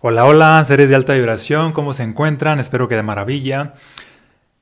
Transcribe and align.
Hola, 0.00 0.26
hola, 0.26 0.64
seres 0.64 0.90
de 0.90 0.94
alta 0.94 1.14
vibración, 1.14 1.72
¿cómo 1.72 1.92
se 1.92 2.04
encuentran? 2.04 2.60
Espero 2.60 2.86
que 2.86 2.94
de 2.94 3.02
maravilla. 3.02 3.74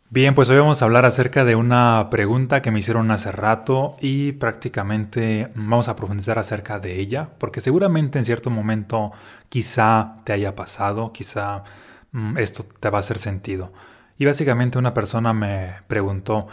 Bien, 0.08 0.34
pues 0.34 0.48
hoy 0.48 0.56
vamos 0.56 0.80
a 0.80 0.86
hablar 0.86 1.04
acerca 1.04 1.44
de 1.44 1.54
una 1.54 2.08
pregunta 2.10 2.62
que 2.62 2.70
me 2.70 2.78
hicieron 2.78 3.10
hace 3.10 3.30
rato 3.32 3.98
y 4.00 4.32
prácticamente 4.32 5.50
vamos 5.54 5.88
a 5.88 5.94
profundizar 5.94 6.38
acerca 6.38 6.78
de 6.78 6.98
ella, 6.98 7.28
porque 7.36 7.60
seguramente 7.60 8.18
en 8.18 8.24
cierto 8.24 8.48
momento 8.48 9.12
quizá 9.50 10.16
te 10.24 10.32
haya 10.32 10.56
pasado, 10.56 11.12
quizá 11.12 11.64
mm, 12.12 12.38
esto 12.38 12.64
te 12.64 12.88
va 12.88 12.96
a 12.96 13.00
hacer 13.00 13.18
sentido. 13.18 13.74
Y 14.16 14.24
básicamente 14.24 14.78
una 14.78 14.94
persona 14.94 15.34
me 15.34 15.74
preguntó, 15.86 16.46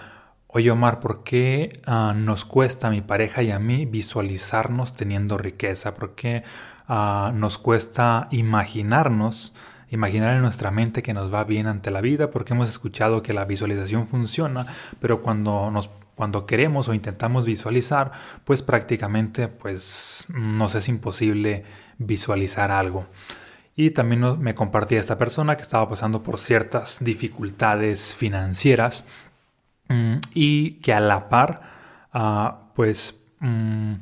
oye 0.48 0.72
Omar, 0.72 1.00
¿por 1.00 1.24
qué 1.24 1.72
ah, 1.86 2.14
nos 2.14 2.44
cuesta 2.44 2.88
a 2.88 2.92
mi 2.92 3.00
pareja 3.00 3.44
y 3.44 3.52
a 3.52 3.60
mí 3.60 3.86
visualizarnos 3.86 4.92
teniendo 4.92 5.38
riqueza? 5.38 5.94
¿Por 5.94 6.16
qué 6.16 6.44
Ah, 6.88 7.32
nos 7.34 7.58
cuesta 7.58 8.28
imaginarnos, 8.32 9.54
imaginar 9.90 10.36
en 10.36 10.42
nuestra 10.42 10.72
mente 10.72 11.02
que 11.02 11.14
nos 11.14 11.34
va 11.34 11.44
bien 11.44 11.68
ante 11.68 11.92
la 11.92 12.02
vida, 12.02 12.32
porque 12.32 12.54
hemos 12.54 12.70
escuchado 12.70 13.22
que 13.24 13.34
la 13.34 13.46
visualización 13.46 14.08
funciona, 14.08 14.66
pero 15.00 15.22
cuando 15.22 15.72
nos 15.72 15.90
cuando 16.16 16.46
queremos 16.46 16.88
o 16.90 16.94
intentamos 16.94 17.46
visualizar, 17.46 18.12
pues 18.44 18.62
prácticamente 18.62 19.48
pues 19.48 20.26
nos 20.30 20.76
es 20.76 20.88
imposible 20.88 21.66
visualizar 21.98 22.72
algo. 22.72 23.08
Y 23.76 23.92
también 23.92 24.40
me 24.40 24.54
compartía 24.54 25.00
esta 25.00 25.18
persona 25.18 25.56
que 25.56 25.64
estaba 25.64 25.90
pasando 25.90 26.22
por 26.22 26.38
ciertas 26.38 27.04
dificultades 27.04 28.14
financieras 28.14 29.04
mm, 29.90 30.18
y 30.34 30.74
que 30.82 30.94
a 30.94 31.00
la 31.00 31.30
par, 31.30 31.62
ah, 32.14 32.70
pues 32.76 33.16
mm, 33.40 33.94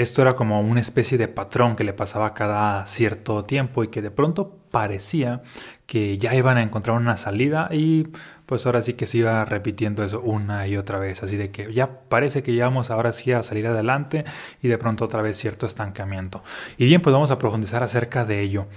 esto 0.00 0.22
era 0.22 0.34
como 0.34 0.60
una 0.60 0.80
especie 0.80 1.18
de 1.18 1.28
patrón 1.28 1.76
que 1.76 1.84
le 1.84 1.92
pasaba 1.92 2.32
cada 2.32 2.86
cierto 2.86 3.44
tiempo 3.44 3.84
y 3.84 3.88
que 3.88 4.00
de 4.00 4.10
pronto 4.10 4.58
parecía 4.70 5.42
que 5.86 6.16
ya 6.16 6.34
iban 6.34 6.56
a 6.56 6.62
encontrar 6.62 6.96
una 6.96 7.18
salida 7.18 7.68
y 7.70 8.08
pues 8.46 8.64
ahora 8.64 8.80
sí 8.80 8.94
que 8.94 9.06
se 9.06 9.18
iba 9.18 9.44
repitiendo 9.44 10.02
eso 10.02 10.20
una 10.20 10.66
y 10.66 10.76
otra 10.76 10.98
vez, 10.98 11.22
así 11.22 11.36
de 11.36 11.50
que 11.50 11.72
ya 11.74 12.00
parece 12.08 12.42
que 12.42 12.54
ya 12.54 12.64
vamos 12.64 12.90
ahora 12.90 13.12
sí 13.12 13.30
a 13.32 13.42
salir 13.42 13.66
adelante 13.66 14.24
y 14.62 14.68
de 14.68 14.78
pronto 14.78 15.04
otra 15.04 15.22
vez 15.22 15.36
cierto 15.36 15.66
estancamiento. 15.66 16.42
Y 16.78 16.86
bien, 16.86 17.02
pues 17.02 17.12
vamos 17.12 17.30
a 17.30 17.38
profundizar 17.38 17.82
acerca 17.82 18.24
de 18.24 18.40
ello. 18.40 18.68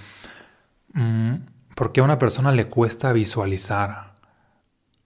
Mm, 0.93 1.35
¿Por 1.75 1.91
qué 1.91 2.01
a 2.01 2.03
una 2.03 2.19
persona 2.19 2.51
le 2.51 2.67
cuesta 2.67 3.13
visualizar? 3.13 4.13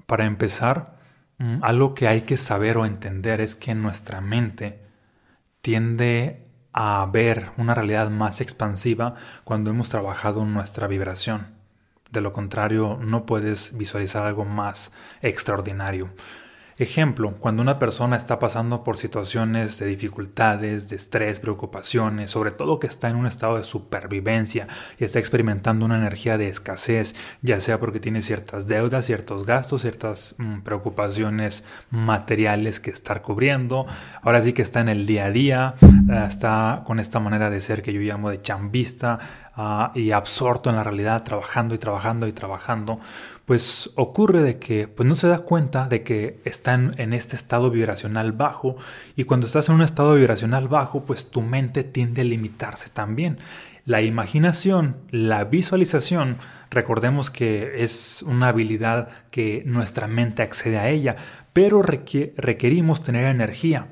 Para 0.06 0.26
empezar, 0.26 0.98
mm, 1.38 1.60
algo 1.62 1.94
que 1.94 2.08
hay 2.08 2.22
que 2.22 2.38
saber 2.38 2.78
o 2.78 2.86
entender 2.86 3.40
es 3.42 3.56
que 3.56 3.76
nuestra 3.76 4.22
mente 4.22 4.87
tiende 5.68 6.48
a 6.72 7.06
ver 7.12 7.52
una 7.58 7.76
realidad 7.76 8.10
más 8.10 8.40
expansiva 8.40 9.16
cuando 9.44 9.70
hemos 9.70 9.90
trabajado 9.90 10.46
nuestra 10.46 10.88
vibración. 10.88 11.48
De 12.10 12.22
lo 12.22 12.32
contrario, 12.32 12.98
no 13.02 13.26
puedes 13.26 13.78
visualizar 13.78 14.26
algo 14.26 14.46
más 14.46 14.94
extraordinario. 15.22 16.10
Ejemplo, 16.80 17.34
cuando 17.40 17.64
una 17.64 17.80
persona 17.80 18.16
está 18.16 18.38
pasando 18.38 18.84
por 18.84 18.98
situaciones 18.98 19.80
de 19.80 19.88
dificultades, 19.88 20.88
de 20.88 20.96
estrés, 20.96 21.40
preocupaciones, 21.40 22.30
sobre 22.30 22.52
todo 22.52 22.78
que 22.78 22.86
está 22.86 23.10
en 23.10 23.16
un 23.16 23.26
estado 23.26 23.58
de 23.58 23.64
supervivencia 23.64 24.68
y 25.00 25.04
está 25.04 25.18
experimentando 25.18 25.86
una 25.86 25.98
energía 25.98 26.38
de 26.38 26.50
escasez, 26.50 27.16
ya 27.42 27.60
sea 27.62 27.80
porque 27.80 28.00
tiene 28.00 28.22
ciertas 28.22 28.68
deudas, 28.68 29.08
ciertos 29.08 29.44
gastos, 29.44 29.82
ciertas 29.82 30.36
mm, 30.38 30.60
preocupaciones 30.60 31.64
materiales 31.90 32.80
que 32.80 32.92
estar 32.92 33.24
cubriendo, 33.24 33.88
ahora 34.22 34.44
sí 34.44 34.54
que 34.54 34.62
está 34.62 34.80
en 34.80 34.90
el 34.90 35.08
día 35.08 35.26
a 35.26 35.32
día, 35.32 35.76
eh, 35.82 36.26
está 36.28 36.84
con 36.86 37.00
esta 37.00 37.20
manera 37.20 37.50
de 37.50 37.60
ser 37.60 37.82
que 37.82 37.92
yo 37.92 38.02
llamo 38.02 38.30
de 38.30 38.40
chambista 38.44 39.18
ah, 39.58 39.92
y 39.94 40.12
absorto 40.12 40.70
en 40.70 40.78
la 40.78 40.84
realidad, 40.84 41.24
trabajando 41.24 41.76
y 41.76 41.78
trabajando 41.78 42.28
y 42.28 42.32
trabajando, 42.32 43.00
pues 43.46 43.90
ocurre 43.96 44.44
de 44.44 44.60
que 44.60 44.88
pues 44.88 45.08
no 45.08 45.16
se 45.16 45.28
da 45.28 45.40
cuenta 45.40 45.88
de 45.88 46.04
que 46.04 46.40
están 46.46 46.94
en 46.98 47.14
este 47.14 47.36
estado 47.36 47.70
vibracional 47.70 48.32
bajo 48.32 48.78
y 49.16 49.26
cuando 49.26 49.48
estás 49.48 49.68
en 49.70 49.76
un 49.76 49.82
estado 49.82 50.16
vibracional 50.16 50.68
bajo 50.68 51.04
pues 51.04 51.30
tu 51.30 51.42
mente 51.42 51.84
tiende 51.84 52.22
a 52.22 52.26
limitarse 52.26 52.90
también. 52.90 53.40
La 53.86 54.02
imaginación, 54.02 54.98
la 55.12 55.46
visualización, 55.46 56.40
recordemos 56.70 57.30
que 57.30 57.84
es 57.84 58.22
una 58.24 58.50
habilidad 58.50 59.08
que 59.32 59.64
nuestra 59.66 60.08
mente 60.08 60.44
accede 60.44 60.78
a 60.78 60.90
ella, 60.90 61.16
pero 61.54 61.82
requerimos 61.82 63.02
tener 63.02 63.24
energía. 63.28 63.88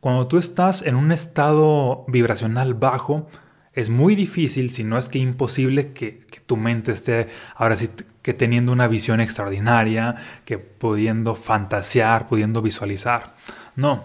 Cuando 0.00 0.28
tú 0.28 0.38
estás 0.38 0.80
en 0.80 0.96
un 0.96 1.12
estado 1.12 2.06
vibracional 2.08 2.72
bajo, 2.72 3.28
es 3.74 3.90
muy 3.90 4.14
difícil, 4.14 4.70
si 4.70 4.84
no 4.84 4.98
es 4.98 5.08
que 5.08 5.18
imposible, 5.18 5.92
que, 5.92 6.24
tu 6.46 6.56
mente 6.56 6.92
esté 6.92 7.28
ahora 7.56 7.76
sí 7.76 7.88
que 8.20 8.34
teniendo 8.34 8.70
una 8.70 8.86
visión 8.86 9.20
extraordinaria, 9.20 10.14
que 10.44 10.58
pudiendo 10.58 11.34
fantasear, 11.34 12.28
pudiendo 12.28 12.60
visualizar. 12.60 13.34
No, 13.76 14.04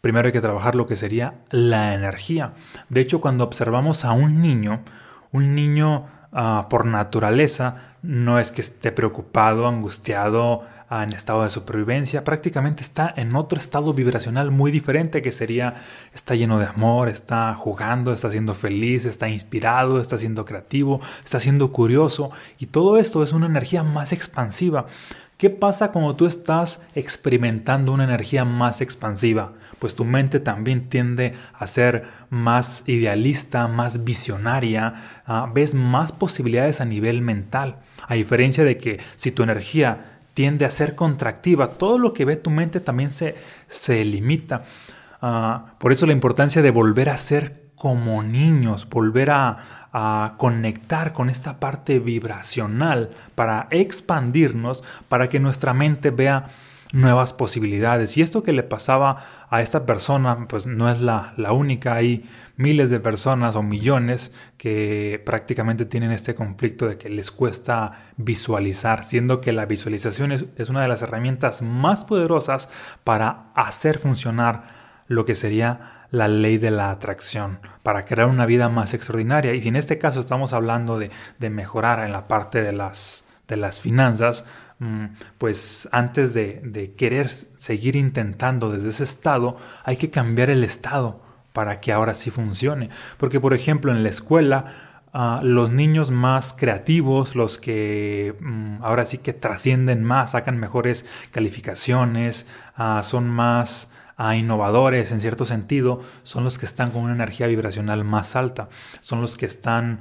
primero 0.00 0.26
hay 0.26 0.32
que 0.32 0.40
trabajar 0.40 0.74
lo 0.74 0.86
que 0.86 0.96
sería 0.96 1.34
la 1.50 1.94
energía. 1.94 2.54
De 2.88 3.00
hecho, 3.00 3.20
cuando 3.20 3.44
observamos 3.44 4.04
a 4.04 4.12
un 4.12 4.40
niño, 4.40 4.82
un 5.32 5.54
niño 5.54 6.06
ah, 6.32 6.66
por 6.68 6.86
naturaleza 6.86 7.94
no 8.02 8.38
es 8.38 8.50
que 8.50 8.60
esté 8.60 8.92
preocupado, 8.92 9.68
angustiado, 9.68 10.64
en 11.02 11.12
estado 11.12 11.42
de 11.42 11.50
supervivencia, 11.50 12.24
prácticamente 12.24 12.82
está 12.82 13.12
en 13.16 13.34
otro 13.34 13.58
estado 13.58 13.92
vibracional 13.94 14.50
muy 14.50 14.70
diferente 14.70 15.22
que 15.22 15.32
sería, 15.32 15.74
está 16.12 16.34
lleno 16.34 16.58
de 16.58 16.66
amor, 16.66 17.08
está 17.08 17.54
jugando, 17.54 18.12
está 18.12 18.30
siendo 18.30 18.54
feliz, 18.54 19.04
está 19.04 19.28
inspirado, 19.28 20.00
está 20.00 20.18
siendo 20.18 20.44
creativo, 20.44 21.00
está 21.24 21.40
siendo 21.40 21.72
curioso 21.72 22.30
y 22.58 22.66
todo 22.66 22.98
esto 22.98 23.22
es 23.22 23.32
una 23.32 23.46
energía 23.46 23.82
más 23.82 24.12
expansiva. 24.12 24.86
¿Qué 25.36 25.50
pasa 25.50 25.90
cuando 25.90 26.14
tú 26.14 26.26
estás 26.26 26.80
experimentando 26.94 27.92
una 27.92 28.04
energía 28.04 28.44
más 28.44 28.80
expansiva? 28.80 29.52
Pues 29.80 29.96
tu 29.96 30.04
mente 30.04 30.38
también 30.38 30.88
tiende 30.88 31.34
a 31.52 31.66
ser 31.66 32.04
más 32.30 32.84
idealista, 32.86 33.66
más 33.66 34.04
visionaria, 34.04 34.94
ah, 35.26 35.50
ves 35.52 35.74
más 35.74 36.12
posibilidades 36.12 36.80
a 36.80 36.84
nivel 36.84 37.20
mental. 37.20 37.80
A 38.06 38.14
diferencia 38.14 38.64
de 38.64 38.78
que 38.78 39.00
si 39.16 39.32
tu 39.32 39.42
energía 39.42 40.13
tiende 40.34 40.64
a 40.64 40.70
ser 40.70 40.94
contractiva. 40.94 41.70
Todo 41.70 41.98
lo 41.98 42.12
que 42.12 42.24
ve 42.24 42.36
tu 42.36 42.50
mente 42.50 42.80
también 42.80 43.10
se, 43.10 43.36
se 43.68 44.04
limita. 44.04 44.64
Ah, 45.22 45.74
por 45.78 45.92
eso 45.92 46.06
la 46.06 46.12
importancia 46.12 46.60
de 46.60 46.70
volver 46.70 47.08
a 47.08 47.16
ser 47.16 47.64
como 47.76 48.22
niños, 48.22 48.88
volver 48.88 49.30
a, 49.30 49.88
a, 49.92 50.34
conectar 50.36 51.12
con 51.12 51.30
esta 51.30 51.58
parte 51.60 51.98
vibracional 51.98 53.10
para 53.34 53.68
expandirnos, 53.70 54.84
para 55.08 55.28
que 55.28 55.40
nuestra 55.40 55.74
mente 55.74 56.10
vea 56.10 56.50
nuevas 56.94 57.32
posibilidades. 57.32 58.16
Y 58.16 58.22
esto 58.22 58.44
que 58.44 58.52
le 58.52 58.62
pasaba 58.62 59.46
a 59.50 59.60
esta 59.60 59.84
persona, 59.84 60.46
pues 60.48 60.66
no 60.66 60.88
es 60.88 61.00
la, 61.00 61.34
la 61.36 61.52
única. 61.52 61.94
Hay 61.94 62.22
miles 62.56 62.88
de 62.88 63.00
personas 63.00 63.56
o 63.56 63.62
millones 63.62 64.32
que 64.56 65.20
prácticamente 65.26 65.86
tienen 65.86 66.12
este 66.12 66.36
conflicto 66.36 66.86
de 66.86 66.96
que 66.96 67.08
les 67.08 67.32
cuesta 67.32 68.04
visualizar, 68.16 69.04
siendo 69.04 69.40
que 69.40 69.52
la 69.52 69.66
visualización 69.66 70.30
es, 70.30 70.44
es 70.56 70.68
una 70.68 70.82
de 70.82 70.88
las 70.88 71.02
herramientas 71.02 71.62
más 71.62 72.04
poderosas 72.04 72.68
para 73.02 73.50
hacer 73.56 73.98
funcionar 73.98 74.62
lo 75.08 75.24
que 75.24 75.34
sería 75.34 76.06
la 76.10 76.28
ley 76.28 76.58
de 76.58 76.70
la 76.70 76.92
atracción, 76.92 77.58
para 77.82 78.04
crear 78.04 78.28
una 78.28 78.46
vida 78.46 78.68
más 78.68 78.94
extraordinaria. 78.94 79.52
Y 79.52 79.62
si 79.62 79.68
en 79.68 79.76
este 79.76 79.98
caso 79.98 80.20
estamos 80.20 80.52
hablando 80.52 80.96
de, 80.96 81.10
de 81.40 81.50
mejorar 81.50 81.98
en 81.98 82.12
la 82.12 82.28
parte 82.28 82.62
de 82.62 82.72
las, 82.72 83.24
de 83.48 83.56
las 83.56 83.80
finanzas, 83.80 84.44
pues 85.38 85.88
antes 85.92 86.34
de, 86.34 86.94
querer 86.96 87.30
seguir 87.56 87.96
intentando 87.96 88.70
desde 88.70 88.90
ese 88.90 89.04
estado, 89.04 89.56
hay 89.84 89.96
que 89.96 90.10
cambiar 90.10 90.50
el 90.50 90.64
estado 90.64 91.22
para 91.52 91.80
que 91.80 91.92
ahora 91.92 92.14
sí 92.14 92.30
funcione. 92.30 92.90
Porque, 93.16 93.40
por 93.40 93.54
ejemplo, 93.54 93.92
en 93.92 94.02
la 94.02 94.08
escuela, 94.08 94.66
ah, 95.12 95.40
los 95.42 95.70
niños 95.70 96.10
más 96.10 96.52
creativos, 96.52 97.36
los 97.36 97.58
que 97.58 98.34
mm, 98.40 98.82
ahora 98.82 99.06
sí 99.06 99.18
que 99.18 99.32
trascienden 99.32 100.02
más, 100.02 100.32
sacan 100.32 100.58
mejores 100.58 101.04
calificaciones, 101.30 102.46
ah, 102.76 103.02
son 103.04 103.28
más 103.28 103.88
ah, 104.16 104.36
innovadores 104.36 105.12
en 105.12 105.20
cierto 105.20 105.44
sentido, 105.44 106.00
son 106.22 106.44
los 106.44 106.58
que 106.58 106.66
están 106.66 106.90
con 106.90 107.02
una 107.02 107.14
energía 107.14 107.46
vibracional 107.46 108.04
más 108.04 108.36
alta, 108.36 108.68
son 109.00 109.20
los 109.20 109.36
que 109.36 109.46
están 109.46 110.00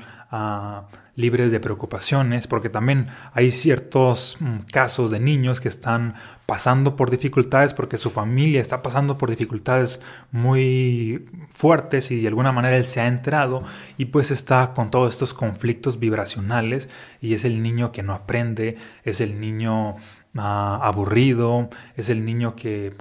libres 1.15 1.51
de 1.51 1.59
preocupaciones, 1.59 2.47
porque 2.47 2.69
también 2.69 3.07
hay 3.33 3.51
ciertos 3.51 4.37
mm, 4.39 4.59
casos 4.71 5.11
de 5.11 5.19
niños 5.19 5.61
que 5.61 5.67
están 5.67 6.15
pasando 6.47 6.95
por 6.95 7.11
dificultades 7.11 7.73
porque 7.73 7.97
su 7.97 8.09
familia 8.09 8.61
está 8.61 8.81
pasando 8.81 9.17
por 9.17 9.29
dificultades 9.29 10.01
muy 10.31 11.29
fuertes 11.51 12.09
y 12.09 12.21
de 12.21 12.27
alguna 12.27 12.51
manera 12.51 12.77
él 12.77 12.85
se 12.85 12.99
ha 12.99 13.07
enterado 13.07 13.63
y 13.97 14.05
pues 14.05 14.31
está 14.31 14.73
con 14.73 14.89
todos 14.89 15.13
estos 15.13 15.33
conflictos 15.33 15.99
vibracionales 15.99 16.89
y 17.21 17.35
es 17.35 17.45
el 17.45 17.61
niño 17.61 17.91
que 17.91 18.03
no 18.03 18.13
aprende, 18.13 18.77
es 19.03 19.21
el 19.21 19.39
niño 19.39 19.97
ah, 20.37 20.79
aburrido, 20.81 21.69
es 21.95 22.09
el 22.09 22.25
niño 22.25 22.55
que, 22.55 22.93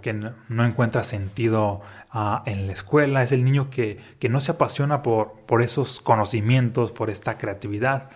no 0.49 0.65
encuentra 0.65 1.03
sentido 1.03 1.81
ah, 2.11 2.43
en 2.47 2.67
la 2.67 2.73
escuela, 2.73 3.23
es 3.23 3.33
el 3.33 3.45
niño 3.45 3.71
que, 3.71 3.99
no 4.29 4.41
se 4.41 4.53
apasiona 4.53 5.03
por, 5.03 5.33
por, 5.47 5.63
esos 5.63 6.01
conocimientos, 6.01 6.93
por 6.93 7.11
esta 7.11 7.39
creatividad. 7.39 8.11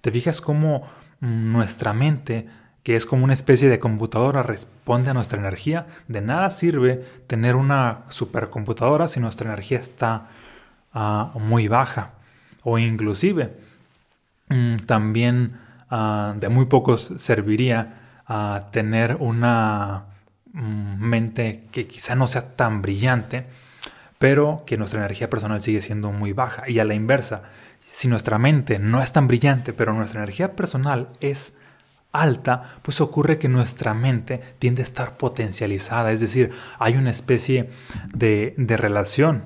¿Te 0.00 0.10
fijas 0.10 0.40
cómo 0.40 0.88
nuestra 1.20 1.92
mente, 1.92 2.48
que 2.82 2.96
es 2.96 3.06
como 3.06 3.24
una 3.24 3.32
especie 3.32 3.68
de 3.68 3.80
computadora, 3.80 4.42
responde 4.42 5.10
a 5.10 5.14
nuestra 5.14 5.38
energía? 5.38 5.86
De 6.06 6.20
nada 6.20 6.50
sirve 6.50 7.04
tener 7.26 7.56
una 7.56 8.04
supercomputadora 8.08 9.08
si 9.08 9.20
nuestra 9.20 9.48
energía 9.48 9.78
está 9.78 10.28
ah, 10.92 11.32
muy 11.34 11.68
baja. 11.68 12.12
O 12.62 12.78
inclusive, 12.78 13.56
mm, 14.48 14.76
también 14.86 15.68
de 15.90 16.48
muy 16.50 16.66
pocos 16.66 17.12
serviría 17.16 18.07
a 18.28 18.68
tener 18.70 19.16
una 19.18 20.04
mm, 20.52 21.00
mente 21.00 21.64
que 21.72 21.86
quizá 21.86 22.14
no 22.14 22.28
sea 22.28 22.54
tan 22.54 22.82
brillante, 22.82 23.46
pero 24.18 24.64
que 24.66 24.76
nuestra 24.76 25.00
energía 25.00 25.30
personal 25.30 25.62
sigue 25.62 25.82
siendo 25.82 26.12
muy 26.12 26.32
baja. 26.32 26.68
Y 26.68 26.78
a 26.78 26.84
la 26.84 26.94
inversa, 26.94 27.42
si 27.88 28.06
nuestra 28.06 28.38
mente 28.38 28.78
no 28.78 29.02
es 29.02 29.12
tan 29.12 29.26
brillante, 29.26 29.72
pero 29.72 29.94
nuestra 29.94 30.20
energía 30.20 30.54
personal 30.54 31.08
es 31.20 31.54
alta, 32.12 32.76
pues 32.82 33.00
ocurre 33.00 33.38
que 33.38 33.48
nuestra 33.48 33.94
mente 33.94 34.40
tiende 34.58 34.82
a 34.82 34.84
estar 34.84 35.16
potencializada, 35.16 36.10
es 36.10 36.20
decir, 36.20 36.52
hay 36.78 36.96
una 36.96 37.10
especie 37.10 37.70
de, 38.14 38.54
de 38.56 38.76
relación. 38.76 39.44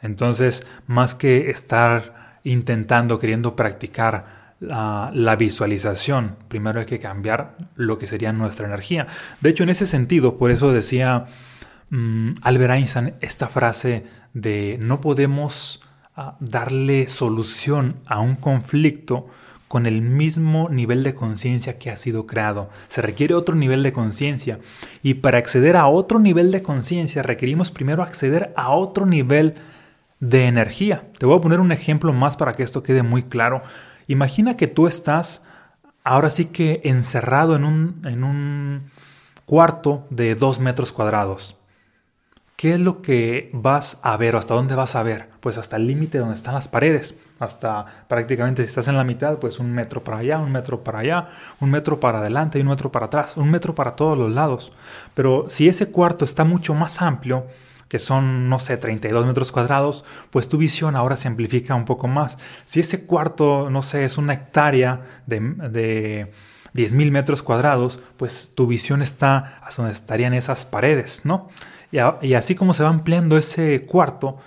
Entonces, 0.00 0.66
más 0.86 1.14
que 1.14 1.50
estar 1.50 2.38
intentando, 2.44 3.18
queriendo 3.18 3.54
practicar 3.54 4.41
la, 4.62 5.36
visualización. 5.36 6.36
Primero 6.48 6.80
hay 6.80 6.86
que 6.86 6.98
cambiar 6.98 7.56
lo 7.74 7.98
que 7.98 8.06
sería 8.06 8.32
nuestra 8.32 8.66
energía. 8.66 9.06
De 9.40 9.50
hecho, 9.50 9.64
en 9.64 9.70
ese 9.70 9.86
sentido, 9.86 10.38
por 10.38 10.50
eso 10.50 10.72
decía 10.72 11.26
mm, 11.90 12.34
Albert 12.42 12.74
Einstein 12.74 13.14
esta 13.20 13.48
frase 13.48 14.04
de 14.34 14.78
no 14.80 15.00
podemos 15.00 15.82
ah, 16.14 16.36
darle 16.40 17.08
solución 17.08 17.96
a 18.06 18.20
un 18.20 18.36
conflicto 18.36 19.28
con 19.66 19.86
el 19.86 20.02
mismo 20.02 20.68
nivel 20.68 21.02
de 21.02 21.14
conciencia 21.14 21.78
que 21.78 21.90
ha 21.90 21.96
sido 21.96 22.26
creado. 22.26 22.68
Se 22.88 23.00
requiere 23.00 23.34
otro 23.34 23.54
nivel 23.54 23.82
de 23.82 23.92
conciencia. 23.92 24.58
Y 25.02 25.14
para 25.14 25.38
acceder 25.38 25.76
a 25.76 25.86
otro 25.86 26.18
nivel 26.18 26.52
de 26.52 26.62
conciencia 26.62 27.22
requerimos 27.22 27.70
primero 27.70 28.02
acceder 28.02 28.52
a 28.54 28.70
otro 28.70 29.06
nivel 29.06 29.54
de 30.20 30.46
energía. 30.46 31.04
Te 31.18 31.26
voy 31.26 31.38
a 31.38 31.40
poner 31.40 31.58
un 31.58 31.72
ejemplo 31.72 32.12
más 32.12 32.36
para 32.36 32.52
que 32.52 32.62
esto 32.62 32.82
quede 32.82 33.02
muy 33.02 33.24
claro. 33.24 33.62
Imagina 34.06 34.56
que 34.56 34.68
tú 34.68 34.86
estás 34.86 35.42
ahora 36.04 36.30
sí 36.30 36.46
que 36.46 36.80
encerrado 36.84 37.56
en 37.56 37.64
un, 37.64 38.02
en 38.04 38.24
un 38.24 38.90
cuarto 39.44 40.06
de 40.10 40.34
dos 40.34 40.58
metros 40.58 40.92
cuadrados. 40.92 41.56
¿Qué 42.56 42.74
es 42.74 42.80
lo 42.80 43.02
que 43.02 43.50
vas 43.52 43.98
a 44.02 44.16
ver 44.16 44.36
o 44.36 44.38
hasta 44.38 44.54
dónde 44.54 44.76
vas 44.76 44.94
a 44.94 45.02
ver? 45.02 45.28
Pues 45.40 45.58
hasta 45.58 45.76
el 45.76 45.88
límite 45.88 46.18
donde 46.18 46.36
están 46.36 46.54
las 46.54 46.68
paredes. 46.68 47.16
Hasta 47.40 48.04
prácticamente 48.06 48.62
si 48.62 48.68
estás 48.68 48.86
en 48.86 48.96
la 48.96 49.02
mitad, 49.02 49.38
pues 49.38 49.58
un 49.58 49.72
metro 49.72 50.04
para 50.04 50.18
allá, 50.18 50.38
un 50.38 50.52
metro 50.52 50.84
para 50.84 51.00
allá, 51.00 51.28
un 51.58 51.72
metro 51.72 51.98
para 51.98 52.18
adelante 52.18 52.58
y 52.58 52.62
un 52.62 52.68
metro 52.68 52.92
para 52.92 53.06
atrás, 53.06 53.36
un 53.36 53.50
metro 53.50 53.74
para 53.74 53.96
todos 53.96 54.16
los 54.16 54.30
lados. 54.30 54.70
Pero 55.14 55.46
si 55.48 55.68
ese 55.68 55.90
cuarto 55.90 56.24
está 56.24 56.44
mucho 56.44 56.72
más 56.74 57.02
amplio, 57.02 57.46
que 57.92 57.98
son, 57.98 58.48
no 58.48 58.58
sé, 58.58 58.78
32 58.78 59.26
metros 59.26 59.52
cuadrados, 59.52 60.02
pues 60.30 60.48
tu 60.48 60.56
visión 60.56 60.96
ahora 60.96 61.14
se 61.14 61.28
amplifica 61.28 61.74
un 61.74 61.84
poco 61.84 62.08
más. 62.08 62.38
Si 62.64 62.80
ese 62.80 63.04
cuarto, 63.04 63.68
no 63.68 63.82
sé, 63.82 64.06
es 64.06 64.16
una 64.16 64.32
hectárea 64.32 65.02
de, 65.26 65.40
de 65.40 66.32
10.000 66.72 67.10
metros 67.10 67.42
cuadrados, 67.42 68.00
pues 68.16 68.52
tu 68.54 68.66
visión 68.66 69.02
está 69.02 69.60
hasta 69.62 69.82
donde 69.82 69.92
estarían 69.92 70.32
esas 70.32 70.64
paredes, 70.64 71.20
¿no? 71.24 71.50
Y, 71.90 72.32
así 72.32 72.54
como 72.54 72.72
se 72.72 72.82
va 72.82 72.88
ampliando 72.88 73.36
ese 73.36 73.82
cuarto, 73.82 74.38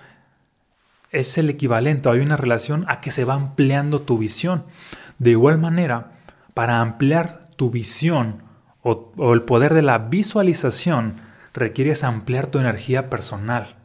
es 1.12 1.38
el 1.38 1.48
equivalente, 1.51 2.09
hay 2.09 2.21
una 2.21 2.38
relación 2.38 2.83
a 2.88 3.00
que 3.00 3.12
se 3.12 3.25
va 3.25 3.36
ampliando 3.36 4.01
tu 4.01 4.18
visión. 4.18 4.63
De 5.19 5.30
igual 5.30 5.59
manera, 5.59 6.13
para 6.56 6.81
ampliar 6.81 7.45
tu 7.57 7.69
visión 7.69 8.41
o 8.81 9.33
el 9.36 9.44
poder 9.44 9.75
de 9.75 9.83
la 9.83 10.00
visualización, 10.00 11.25
requieres 11.56 12.04
ampliar 12.04 12.48
tu 12.48 12.60
energía 12.60 13.10
personal. 13.10 13.75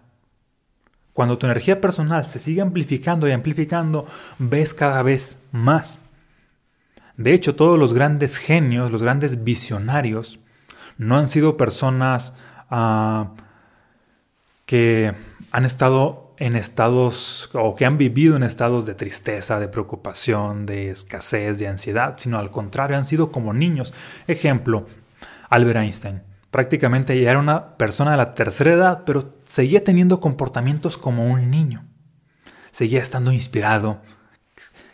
Cuando 1.13 1.39
tu 1.39 1.47
energía 1.47 1.81
personal 1.81 2.27
se 2.27 2.39
sigue 2.39 2.61
amplificando 2.61 3.29
y 3.29 3.33
amplificando, 3.33 4.07
ves 4.39 4.75
cada 4.75 5.03
vez 5.03 5.39
más. 5.53 5.99
De 7.17 7.33
hecho, 7.33 7.55
todos 7.55 7.79
los 7.79 7.93
grandes 7.95 8.39
genios, 8.39 8.91
los 8.91 9.03
grandes 9.03 9.45
visionarios, 9.45 10.39
no 10.99 11.17
han 11.17 11.29
sido 11.29 11.57
personas 11.57 12.33
ah, 12.71 13.33
que 14.67 15.15
han 15.53 15.65
estado 15.65 16.35
en 16.39 16.57
estados 16.57 17.51
o 17.53 17.77
que 17.77 17.85
han 17.85 17.99
vivido 17.99 18.37
en 18.37 18.43
estados 18.43 18.87
de 18.87 18.95
tristeza, 18.95 19.61
de 19.61 19.69
preocupación, 19.69 20.65
de 20.65 20.91
escasez, 20.91 21.59
de 21.59 21.69
ansiedad, 21.69 22.15
sino 22.17 22.39
al 22.39 22.51
contrario, 22.51 22.97
han 22.97 23.05
sido 23.05 23.31
como 23.31 23.53
niños. 23.53 23.93
Ejemplo, 24.27 24.87
Albert 25.51 25.81
Einstein. 25.81 26.30
Prácticamente 26.51 27.21
ya 27.21 27.31
era 27.31 27.39
una 27.39 27.77
persona 27.77 28.13
de 28.13 28.17
la 28.17 28.35
tercera 28.35 28.73
edad, 28.73 29.03
pero 29.07 29.35
seguía 29.45 29.85
teniendo 29.85 30.21
comportamientos 30.21 30.99
como 30.99 31.27
un 31.27 31.51
niño. 31.51 31.85
Seguía 32.73 33.01
estando 33.01 33.33
inspirado, 33.33 34.01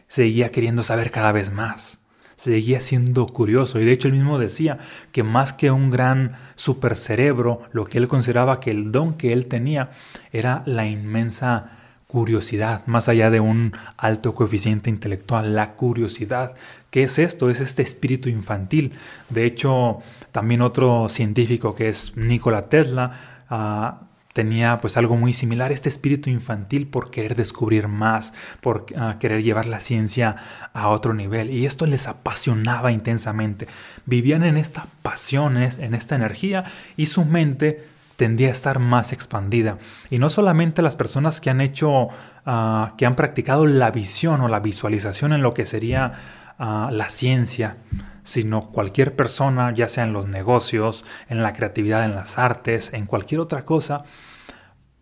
seguía 0.09 0.51
queriendo 0.51 0.83
saber 0.83 1.11
cada 1.11 1.33
vez 1.33 1.51
más, 1.51 1.99
seguía 2.37 2.81
siendo 2.81 3.27
curioso. 3.27 3.81
Y 3.81 3.85
de 3.85 3.93
hecho 3.93 4.09
él 4.09 4.15
mismo 4.15 4.39
decía 4.39 4.79
que 5.13 5.23
más 5.23 5.53
que 5.53 5.71
un 5.71 5.91
gran 5.91 6.37
supercerebro, 6.57 7.63
lo 7.73 7.85
que 7.85 7.99
él 7.99 8.09
consideraba 8.09 8.61
que 8.61 8.71
el 8.71 8.93
don 8.93 9.15
que 9.15 9.33
él 9.33 9.47
tenía 9.47 9.91
era 10.33 10.63
la 10.67 10.87
inmensa 10.87 11.73
curiosidad, 12.07 12.87
más 12.87 13.09
allá 13.09 13.31
de 13.31 13.41
un 13.41 13.73
alto 13.97 14.35
coeficiente 14.35 14.91
intelectual, 14.91 15.55
la 15.55 15.75
curiosidad. 15.75 16.55
¿Qué 16.91 17.03
es 17.03 17.19
esto? 17.19 17.51
Es 17.51 17.61
este 17.61 17.83
espíritu 17.83 18.29
infantil. 18.29 18.93
De 19.29 19.45
hecho, 19.45 19.99
también 20.37 20.61
otro 20.61 21.09
científico 21.09 21.75
que 21.75 21.89
es 21.89 22.15
Nikola 22.15 22.61
Tesla 22.61 23.11
ah, 23.49 24.01
tenía 24.35 24.83
pues 24.83 24.99
algo 24.99 25.17
muy 25.17 25.33
similar, 25.33 25.73
este 25.73 25.89
espíritu 25.89 26.29
infantil 26.29 26.89
por 26.89 27.11
querer 27.11 27.37
descubrir 27.37 27.89
más, 27.89 28.35
por 28.61 28.85
ah, 28.99 29.17
querer 29.19 29.43
llevar 29.43 29.65
la 29.65 29.81
ciencia 29.81 30.37
a 30.75 30.89
otro 30.89 31.15
nivel. 31.15 31.49
Y 31.49 31.65
esto 31.65 31.87
les 31.87 32.07
apasionaba 32.07 32.93
intensamente. 32.93 33.67
Vivían 34.05 34.45
en 34.45 34.59
esta 34.59 34.89
pasión, 35.01 35.57
en 35.57 35.95
esta 35.95 36.17
energía 36.17 36.65
y 36.99 37.07
su 37.07 37.25
mente 37.25 37.87
tendía 38.17 38.49
a 38.49 38.53
estar 38.53 38.79
más 38.79 39.15
expandida. 39.15 39.79
Y 40.11 40.19
no 40.19 40.29
solamente 40.29 40.83
las 40.83 40.97
personas 40.97 41.41
que 41.41 41.49
han 41.49 41.63
hecho, 41.63 42.09
ah, 42.45 42.93
que 42.99 43.07
han 43.07 43.17
practicado 43.17 43.65
la 43.65 43.91
visión 43.91 44.43
o 44.43 44.49
la 44.49 44.61
visualización 44.61 45.33
en 45.33 45.41
lo 45.41 45.55
que 45.55 45.65
sería 45.65 46.13
la 46.59 47.09
ciencia, 47.09 47.79
sino 48.25 48.63
cualquier 48.63 49.15
persona, 49.15 49.73
ya 49.73 49.89
sea 49.89 50.05
en 50.05 50.13
los 50.13 50.29
negocios, 50.29 51.05
en 51.29 51.43
la 51.43 51.53
creatividad, 51.53 52.05
en 52.05 52.15
las 52.15 52.39
artes, 52.39 52.93
en 52.93 53.07
cualquier 53.07 53.41
otra 53.41 53.65
cosa, 53.65 54.05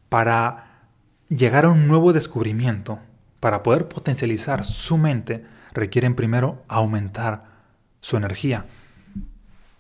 para 0.08 0.82
llegar 1.28 1.64
a 1.64 1.70
un 1.70 1.88
nuevo 1.88 2.12
descubrimiento, 2.12 2.98
para 3.40 3.62
poder 3.62 3.88
potencializar 3.88 4.64
su 4.64 4.98
mente, 4.98 5.44
requieren 5.72 6.14
primero 6.14 6.62
aumentar 6.68 7.44
su 8.00 8.16
energía. 8.16 8.66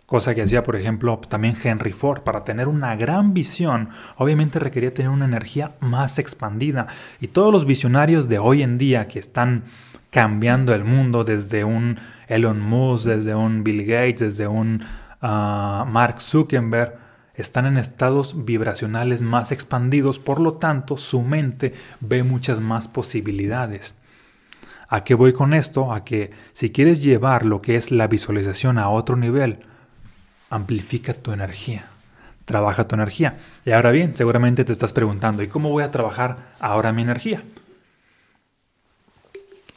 Cosa 0.06 0.34
que 0.34 0.42
hacía, 0.42 0.62
por 0.62 0.76
ejemplo, 0.76 1.18
también 1.28 1.56
Henry 1.62 1.92
Ford. 1.92 2.22
Para 2.22 2.44
tener 2.44 2.68
una 2.68 2.94
gran 2.94 3.32
visión, 3.32 3.88
obviamente 4.16 4.58
requería 4.58 4.92
tener 4.92 5.10
una 5.10 5.24
energía 5.24 5.76
más 5.80 6.18
expandida. 6.18 6.86
Y 7.20 7.28
todos 7.28 7.52
los 7.52 7.64
visionarios 7.64 8.28
de 8.28 8.38
hoy 8.38 8.62
en 8.62 8.76
día 8.76 9.08
que 9.08 9.18
están 9.18 9.64
cambiando 10.10 10.74
el 10.74 10.84
mundo, 10.84 11.24
desde 11.24 11.64
un 11.64 11.98
Elon 12.28 12.60
Musk, 12.60 13.06
desde 13.06 13.34
un 13.34 13.64
Bill 13.64 13.84
Gates, 13.84 14.20
desde 14.20 14.46
un 14.46 14.84
ah, 15.22 15.86
Mark 15.88 16.20
Zuckerberg, 16.20 16.98
están 17.34 17.66
en 17.66 17.78
estados 17.78 18.44
vibracionales 18.44 19.22
más 19.22 19.52
expandidos, 19.52 20.18
por 20.18 20.38
lo 20.38 20.54
tanto 20.54 20.96
su 20.98 21.22
mente 21.22 21.74
ve 22.00 22.22
muchas 22.22 22.60
más 22.60 22.88
posibilidades. 22.88 23.94
¿A 24.88 25.02
qué 25.02 25.14
voy 25.14 25.32
con 25.32 25.54
esto? 25.54 25.92
A 25.92 26.04
que 26.04 26.30
si 26.52 26.70
quieres 26.70 27.02
llevar 27.02 27.44
lo 27.44 27.60
que 27.60 27.74
es 27.74 27.90
la 27.90 28.06
visualización 28.06 28.78
a 28.78 28.90
otro 28.90 29.16
nivel, 29.16 29.60
amplifica 30.50 31.14
tu 31.14 31.32
energía, 31.32 31.86
trabaja 32.44 32.86
tu 32.86 32.94
energía. 32.94 33.38
Y 33.64 33.72
ahora 33.72 33.90
bien, 33.90 34.16
seguramente 34.16 34.64
te 34.64 34.72
estás 34.72 34.92
preguntando, 34.92 35.42
¿y 35.42 35.48
cómo 35.48 35.70
voy 35.70 35.82
a 35.82 35.90
trabajar 35.90 36.50
ahora 36.60 36.92
mi 36.92 37.02
energía? 37.02 37.42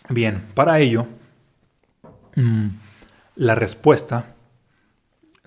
Bien, 0.09 0.45
para 0.53 0.79
ello, 0.79 1.07
mm, 2.35 2.67
la 3.35 3.55
respuesta 3.55 4.35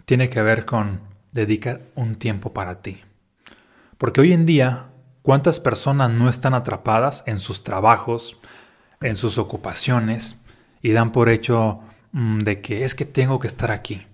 tiene 0.05 0.29
que 0.29 0.43
ver 0.43 0.65
con 0.67 1.01
dedicar 1.33 1.81
un 1.95 2.17
tiempo 2.17 2.53
para 2.53 2.83
ti. 2.83 3.01
Porque 3.97 4.21
hoy 4.21 4.33
en 4.33 4.47
día, 4.47 4.87
¿cuántas 5.23 5.61
personas 5.61 6.11
no 6.11 6.29
están 6.29 6.55
atrapadas 6.55 7.23
en 7.27 7.39
sus 7.39 7.65
trabajos, 7.65 8.37
en 9.01 9.17
sus 9.17 9.39
ocupaciones, 9.39 10.37
y 10.83 10.93
dan 10.93 11.13
por 11.13 11.29
hecho 11.29 11.81
mm, 12.13 12.41
de 12.41 12.61
que 12.61 12.85
es 12.85 12.95
que 12.95 13.05
tengo 13.05 13.39
que 13.41 13.47
estar 13.47 13.71
aquí? 13.71 14.07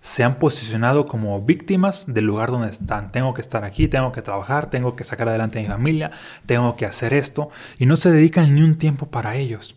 Se 0.00 0.24
han 0.24 0.38
posicionado 0.38 1.06
como 1.06 1.40
víctimas 1.42 2.06
del 2.06 2.24
lugar 2.24 2.50
donde 2.50 2.70
están. 2.70 3.12
Tengo 3.12 3.34
que 3.34 3.42
estar 3.42 3.64
aquí, 3.64 3.86
tengo 3.86 4.12
que 4.12 4.22
trabajar, 4.22 4.70
tengo 4.70 4.96
que 4.96 5.04
sacar 5.04 5.28
adelante 5.28 5.58
a 5.58 5.62
mi 5.62 5.68
familia, 5.68 6.10
tengo 6.46 6.76
que 6.76 6.86
hacer 6.86 7.12
esto, 7.12 7.50
y 7.78 7.86
no 7.86 7.96
se 7.96 8.10
dedican 8.10 8.54
ni 8.54 8.62
un 8.62 8.78
tiempo 8.78 9.10
para 9.10 9.36
ellos. 9.36 9.76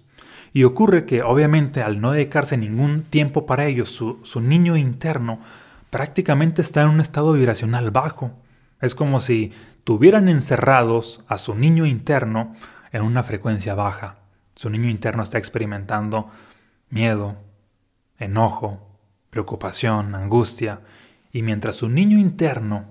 Y 0.54 0.64
ocurre 0.64 1.06
que 1.06 1.24
obviamente 1.24 1.82
al 1.82 2.00
no 2.00 2.12
dedicarse 2.12 2.58
ningún 2.58 3.04
tiempo 3.04 3.46
para 3.46 3.66
ellos, 3.66 3.90
su, 3.90 4.20
su 4.24 4.40
niño 4.40 4.78
interno 4.78 5.40
prácticamente 5.90 6.62
está 6.62 6.84
en 6.84 6.90
un 6.90 7.02
estado 7.02 7.34
vibracional 7.34 7.92
bajo. 7.92 8.32
Es 8.80 8.96
como 8.96 9.20
si 9.20 9.52
tuvieran 9.84 10.30
encerrados 10.30 11.22
a 11.28 11.38
su 11.38 11.56
niño 11.56 11.86
interno 11.86 12.56
en 12.92 13.02
una 13.02 13.24
frecuencia 13.24 13.76
baja. 13.76 14.18
Su 14.56 14.70
niño 14.70 14.90
interno 14.90 15.24
está 15.24 15.38
experimentando 15.38 16.30
miedo, 16.90 17.38
enojo, 18.20 18.93
preocupación, 19.34 20.14
angustia, 20.14 20.82
y 21.32 21.42
mientras 21.42 21.78
su 21.78 21.90
niño 21.90 22.20
interno, 22.20 22.86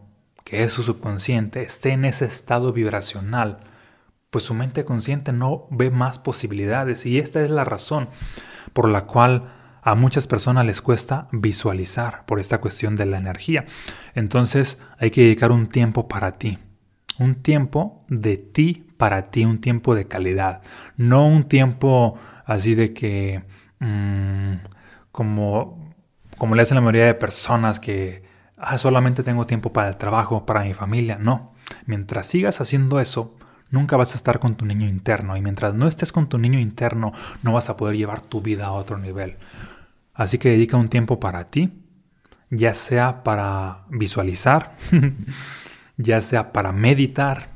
que 0.44 0.64
es 0.64 0.72
su 0.72 0.82
subconsciente, 0.82 1.62
esté 1.62 1.92
en 1.92 2.04
ese 2.04 2.24
estado 2.24 2.72
vibracional, 2.72 3.60
pues 4.30 4.44
su 4.44 4.52
mente 4.52 4.84
consciente 4.84 5.32
no 5.32 5.66
ve 5.70 5.90
más 5.90 6.18
posibilidades 6.18 7.06
y 7.06 7.18
esta 7.18 7.40
es 7.42 7.50
la 7.50 7.64
razón 7.64 8.08
por 8.72 8.88
la 8.88 9.04
cual 9.04 9.52
a 9.82 9.94
muchas 9.94 10.26
personas 10.26 10.66
les 10.66 10.80
cuesta 10.80 11.28
visualizar 11.30 12.24
por 12.26 12.40
esta 12.40 12.58
cuestión 12.58 12.96
de 12.96 13.06
la 13.06 13.18
energía. 13.18 13.66
Entonces 14.14 14.78
hay 14.98 15.12
que 15.12 15.22
dedicar 15.22 15.52
un 15.52 15.68
tiempo 15.68 16.08
para 16.08 16.38
ti, 16.38 16.58
un 17.18 17.36
tiempo 17.36 18.04
de 18.08 18.36
ti 18.36 18.86
para 18.96 19.22
ti, 19.24 19.44
un 19.44 19.60
tiempo 19.60 19.94
de 19.94 20.08
calidad, 20.08 20.62
no 20.96 21.26
un 21.26 21.44
tiempo 21.44 22.18
así 22.44 22.74
de 22.74 22.92
que 22.92 23.44
mm, 23.78 24.54
como 25.12 25.81
como 26.42 26.56
le 26.56 26.62
hacen 26.62 26.74
la 26.74 26.80
mayoría 26.80 27.06
de 27.06 27.14
personas 27.14 27.78
que 27.78 28.24
ah, 28.56 28.76
solamente 28.76 29.22
tengo 29.22 29.46
tiempo 29.46 29.72
para 29.72 29.88
el 29.88 29.96
trabajo, 29.96 30.44
para 30.44 30.64
mi 30.64 30.74
familia. 30.74 31.16
No, 31.16 31.54
mientras 31.86 32.26
sigas 32.26 32.60
haciendo 32.60 32.98
eso, 32.98 33.36
nunca 33.70 33.96
vas 33.96 34.14
a 34.14 34.16
estar 34.16 34.40
con 34.40 34.56
tu 34.56 34.64
niño 34.64 34.88
interno 34.88 35.36
y 35.36 35.40
mientras 35.40 35.72
no 35.72 35.86
estés 35.86 36.10
con 36.10 36.28
tu 36.28 36.38
niño 36.38 36.58
interno, 36.58 37.12
no 37.44 37.52
vas 37.52 37.70
a 37.70 37.76
poder 37.76 37.96
llevar 37.96 38.22
tu 38.22 38.40
vida 38.40 38.66
a 38.66 38.72
otro 38.72 38.98
nivel. 38.98 39.36
Así 40.14 40.38
que 40.38 40.48
dedica 40.48 40.76
un 40.76 40.88
tiempo 40.88 41.20
para 41.20 41.46
ti, 41.46 41.80
ya 42.50 42.74
sea 42.74 43.22
para 43.22 43.84
visualizar, 43.90 44.74
ya 45.96 46.20
sea 46.22 46.52
para 46.52 46.72
meditar, 46.72 47.50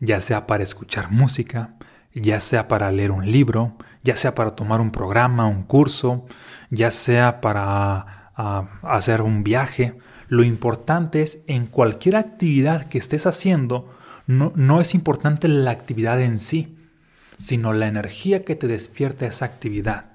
ya 0.00 0.22
sea 0.22 0.46
para 0.46 0.62
escuchar 0.62 1.10
música, 1.10 1.74
ya 2.14 2.40
sea 2.40 2.66
para 2.66 2.90
leer 2.92 3.10
un 3.10 3.30
libro, 3.30 3.76
ya 4.02 4.16
sea 4.16 4.34
para 4.34 4.56
tomar 4.56 4.80
un 4.80 4.90
programa, 4.90 5.44
un 5.44 5.64
curso, 5.64 6.24
ya 6.70 6.90
sea 6.90 7.42
para 7.42 8.21
hacer 8.34 9.22
un 9.22 9.44
viaje. 9.44 9.98
Lo 10.28 10.44
importante 10.44 11.22
es 11.22 11.40
en 11.46 11.66
cualquier 11.66 12.16
actividad 12.16 12.88
que 12.88 12.98
estés 12.98 13.26
haciendo, 13.26 13.92
no, 14.26 14.52
no 14.54 14.80
es 14.80 14.94
importante 14.94 15.48
la 15.48 15.70
actividad 15.70 16.20
en 16.20 16.38
sí, 16.38 16.76
sino 17.36 17.72
la 17.72 17.88
energía 17.88 18.44
que 18.44 18.54
te 18.54 18.68
despierta 18.68 19.26
esa 19.26 19.44
actividad. 19.44 20.12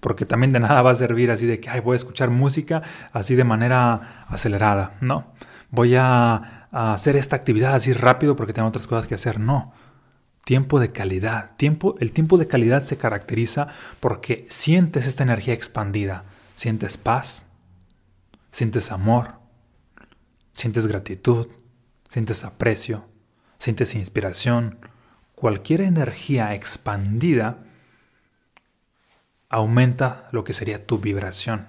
Porque 0.00 0.24
también 0.24 0.52
de 0.52 0.60
nada 0.60 0.82
va 0.82 0.92
a 0.92 0.96
servir 0.96 1.30
así 1.30 1.46
de 1.46 1.60
que 1.60 1.68
Ay, 1.68 1.80
voy 1.80 1.94
a 1.94 1.96
escuchar 1.96 2.30
música 2.30 2.82
así 3.12 3.34
de 3.34 3.44
manera 3.44 4.24
acelerada. 4.28 4.94
No, 5.00 5.26
voy 5.70 5.94
a, 5.96 6.68
a 6.72 6.94
hacer 6.94 7.16
esta 7.16 7.36
actividad 7.36 7.74
así 7.74 7.92
rápido 7.92 8.34
porque 8.34 8.54
tengo 8.54 8.68
otras 8.68 8.86
cosas 8.86 9.06
que 9.06 9.14
hacer. 9.14 9.38
No, 9.38 9.74
tiempo 10.44 10.80
de 10.80 10.92
calidad. 10.92 11.54
Tiempo, 11.56 11.96
el 12.00 12.12
tiempo 12.12 12.38
de 12.38 12.46
calidad 12.46 12.82
se 12.82 12.96
caracteriza 12.96 13.68
porque 14.00 14.46
sientes 14.48 15.06
esta 15.06 15.22
energía 15.22 15.54
expandida. 15.54 16.24
Sientes 16.56 16.96
paz, 16.96 17.46
sientes 18.50 18.92
amor, 18.92 19.34
sientes 20.52 20.86
gratitud, 20.86 21.48
sientes 22.08 22.44
aprecio, 22.44 23.08
sientes 23.58 23.94
inspiración. 23.94 24.78
Cualquier 25.34 25.80
energía 25.80 26.54
expandida 26.54 27.64
aumenta 29.48 30.28
lo 30.32 30.44
que 30.44 30.52
sería 30.52 30.86
tu 30.86 30.98
vibración. 30.98 31.68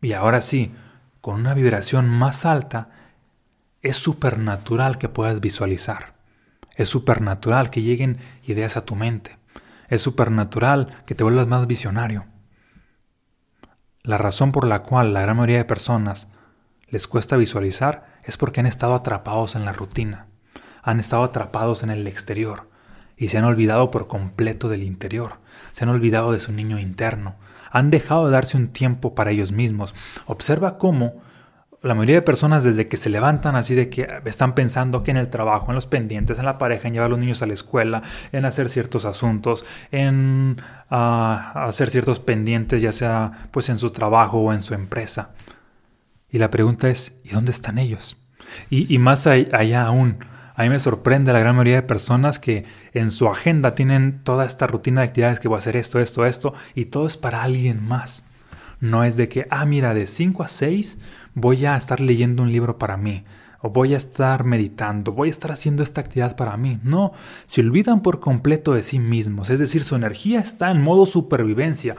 Y 0.00 0.12
ahora 0.12 0.42
sí, 0.42 0.72
con 1.20 1.36
una 1.36 1.54
vibración 1.54 2.08
más 2.08 2.46
alta, 2.46 2.90
es 3.82 3.96
supernatural 3.96 4.98
que 4.98 5.08
puedas 5.08 5.40
visualizar. 5.40 6.14
Es 6.76 6.88
supernatural 6.88 7.70
que 7.70 7.82
lleguen 7.82 8.18
ideas 8.44 8.76
a 8.76 8.84
tu 8.84 8.94
mente. 8.94 9.38
Es 9.88 10.02
supernatural 10.02 11.02
que 11.06 11.14
te 11.14 11.24
vuelvas 11.24 11.46
más 11.46 11.66
visionario. 11.66 12.26
La 14.02 14.16
razón 14.16 14.50
por 14.50 14.66
la 14.66 14.82
cual 14.82 15.12
la 15.12 15.20
gran 15.20 15.36
mayoría 15.36 15.58
de 15.58 15.64
personas 15.66 16.28
les 16.88 17.06
cuesta 17.06 17.36
visualizar 17.36 18.06
es 18.24 18.38
porque 18.38 18.60
han 18.60 18.66
estado 18.66 18.94
atrapados 18.94 19.56
en 19.56 19.66
la 19.66 19.74
rutina, 19.74 20.26
han 20.82 21.00
estado 21.00 21.22
atrapados 21.22 21.82
en 21.82 21.90
el 21.90 22.06
exterior 22.06 22.70
y 23.18 23.28
se 23.28 23.36
han 23.36 23.44
olvidado 23.44 23.90
por 23.90 24.06
completo 24.06 24.70
del 24.70 24.84
interior, 24.84 25.34
se 25.72 25.84
han 25.84 25.90
olvidado 25.90 26.32
de 26.32 26.40
su 26.40 26.50
niño 26.50 26.78
interno, 26.78 27.36
han 27.70 27.90
dejado 27.90 28.24
de 28.24 28.32
darse 28.32 28.56
un 28.56 28.68
tiempo 28.68 29.14
para 29.14 29.32
ellos 29.32 29.52
mismos. 29.52 29.94
Observa 30.24 30.78
cómo 30.78 31.20
la 31.82 31.94
mayoría 31.94 32.16
de 32.16 32.22
personas 32.22 32.62
desde 32.62 32.86
que 32.86 32.98
se 32.98 33.08
levantan 33.08 33.56
así 33.56 33.74
de 33.74 33.88
que 33.88 34.06
están 34.26 34.54
pensando 34.54 35.02
que 35.02 35.10
en 35.10 35.16
el 35.16 35.30
trabajo, 35.30 35.70
en 35.70 35.74
los 35.74 35.86
pendientes, 35.86 36.38
en 36.38 36.44
la 36.44 36.58
pareja, 36.58 36.88
en 36.88 36.94
llevar 36.94 37.06
a 37.06 37.10
los 37.10 37.18
niños 37.18 37.40
a 37.40 37.46
la 37.46 37.54
escuela, 37.54 38.02
en 38.32 38.44
hacer 38.44 38.68
ciertos 38.68 39.06
asuntos, 39.06 39.64
en 39.90 40.60
ah, 40.90 41.52
hacer 41.66 41.90
ciertos 41.90 42.20
pendientes, 42.20 42.82
ya 42.82 42.92
sea 42.92 43.48
pues 43.50 43.70
en 43.70 43.78
su 43.78 43.90
trabajo 43.90 44.38
o 44.38 44.52
en 44.52 44.62
su 44.62 44.74
empresa. 44.74 45.30
Y 46.30 46.38
la 46.38 46.50
pregunta 46.50 46.88
es, 46.88 47.14
¿y 47.24 47.30
dónde 47.30 47.50
están 47.50 47.78
ellos? 47.78 48.16
Y, 48.68 48.98
más 48.98 49.26
allá 49.26 49.84
aún, 49.86 50.18
a 50.56 50.64
mí 50.64 50.68
me 50.68 50.78
sorprende 50.80 51.32
la 51.32 51.38
gran 51.38 51.54
mayoría 51.54 51.76
de 51.76 51.82
personas 51.82 52.40
que 52.40 52.64
en 52.92 53.12
su 53.12 53.28
agenda 53.28 53.74
tienen 53.76 54.22
toda 54.24 54.44
esta 54.44 54.66
rutina 54.66 55.00
de 55.00 55.08
actividades 55.08 55.38
que 55.38 55.48
voy 55.48 55.56
a 55.56 55.60
hacer 55.60 55.76
esto, 55.76 56.00
esto, 56.00 56.26
esto, 56.26 56.52
y 56.74 56.86
todo 56.86 57.06
es 57.06 57.16
para 57.16 57.44
alguien 57.44 57.86
más. 57.86 58.24
No 58.80 59.04
es 59.04 59.16
de 59.16 59.28
que, 59.28 59.46
ah, 59.50 59.66
mira, 59.66 59.94
de 59.94 60.06
5 60.06 60.42
a 60.42 60.48
6 60.48 60.98
voy 61.34 61.66
a 61.66 61.76
estar 61.76 62.00
leyendo 62.00 62.42
un 62.42 62.52
libro 62.52 62.78
para 62.78 62.96
mí, 62.96 63.24
o 63.60 63.70
voy 63.70 63.94
a 63.94 63.96
estar 63.96 64.44
meditando, 64.44 65.12
voy 65.12 65.28
a 65.28 65.30
estar 65.30 65.52
haciendo 65.52 65.82
esta 65.82 66.00
actividad 66.00 66.36
para 66.36 66.56
mí. 66.56 66.78
No, 66.82 67.12
se 67.46 67.60
olvidan 67.60 68.00
por 68.02 68.20
completo 68.20 68.72
de 68.72 68.82
sí 68.82 68.98
mismos, 68.98 69.50
es 69.50 69.58
decir, 69.58 69.84
su 69.84 69.96
energía 69.96 70.40
está 70.40 70.70
en 70.70 70.82
modo 70.82 71.06
supervivencia. 71.06 71.96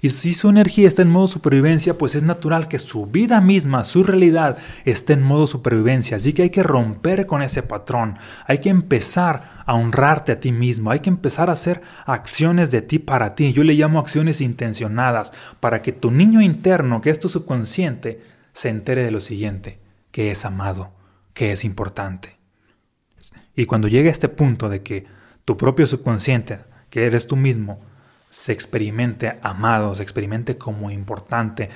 Y 0.00 0.10
si 0.10 0.34
su 0.34 0.48
energía 0.48 0.88
está 0.88 1.02
en 1.02 1.08
modo 1.08 1.26
supervivencia, 1.26 1.96
pues 1.96 2.14
es 2.14 2.22
natural 2.22 2.68
que 2.68 2.78
su 2.78 3.06
vida 3.06 3.40
misma, 3.40 3.84
su 3.84 4.04
realidad, 4.04 4.58
esté 4.84 5.14
en 5.14 5.22
modo 5.22 5.46
supervivencia. 5.46 6.18
Así 6.18 6.32
que 6.32 6.42
hay 6.42 6.50
que 6.50 6.62
romper 6.62 7.26
con 7.26 7.42
ese 7.42 7.62
patrón. 7.62 8.18
Hay 8.46 8.58
que 8.58 8.68
empezar 8.68 9.62
a 9.64 9.74
honrarte 9.74 10.32
a 10.32 10.40
ti 10.40 10.52
mismo. 10.52 10.90
Hay 10.90 11.00
que 11.00 11.10
empezar 11.10 11.48
a 11.48 11.54
hacer 11.54 11.82
acciones 12.04 12.70
de 12.70 12.82
ti 12.82 12.98
para 12.98 13.34
ti. 13.34 13.52
Yo 13.52 13.64
le 13.64 13.74
llamo 13.74 13.98
acciones 13.98 14.40
intencionadas 14.40 15.32
para 15.60 15.82
que 15.82 15.92
tu 15.92 16.10
niño 16.10 16.40
interno, 16.40 17.00
que 17.00 17.10
es 17.10 17.18
tu 17.18 17.28
subconsciente, 17.28 18.35
se 18.56 18.70
entere 18.70 19.02
de 19.02 19.10
lo 19.10 19.20
siguiente, 19.20 19.80
que 20.10 20.30
es 20.30 20.46
amado, 20.46 20.90
que 21.34 21.52
es 21.52 21.62
importante. 21.62 22.38
Y 23.54 23.66
cuando 23.66 23.86
llegue 23.86 24.08
a 24.08 24.12
este 24.12 24.30
punto 24.30 24.70
de 24.70 24.82
que 24.82 25.04
tu 25.44 25.58
propio 25.58 25.86
subconsciente, 25.86 26.64
que 26.88 27.04
eres 27.04 27.26
tú 27.26 27.36
mismo, 27.36 27.82
se 28.30 28.54
experimente 28.54 29.38
amado, 29.42 29.94
se 29.94 30.02
experimente 30.02 30.56
como 30.56 30.90
importante, 30.90 31.68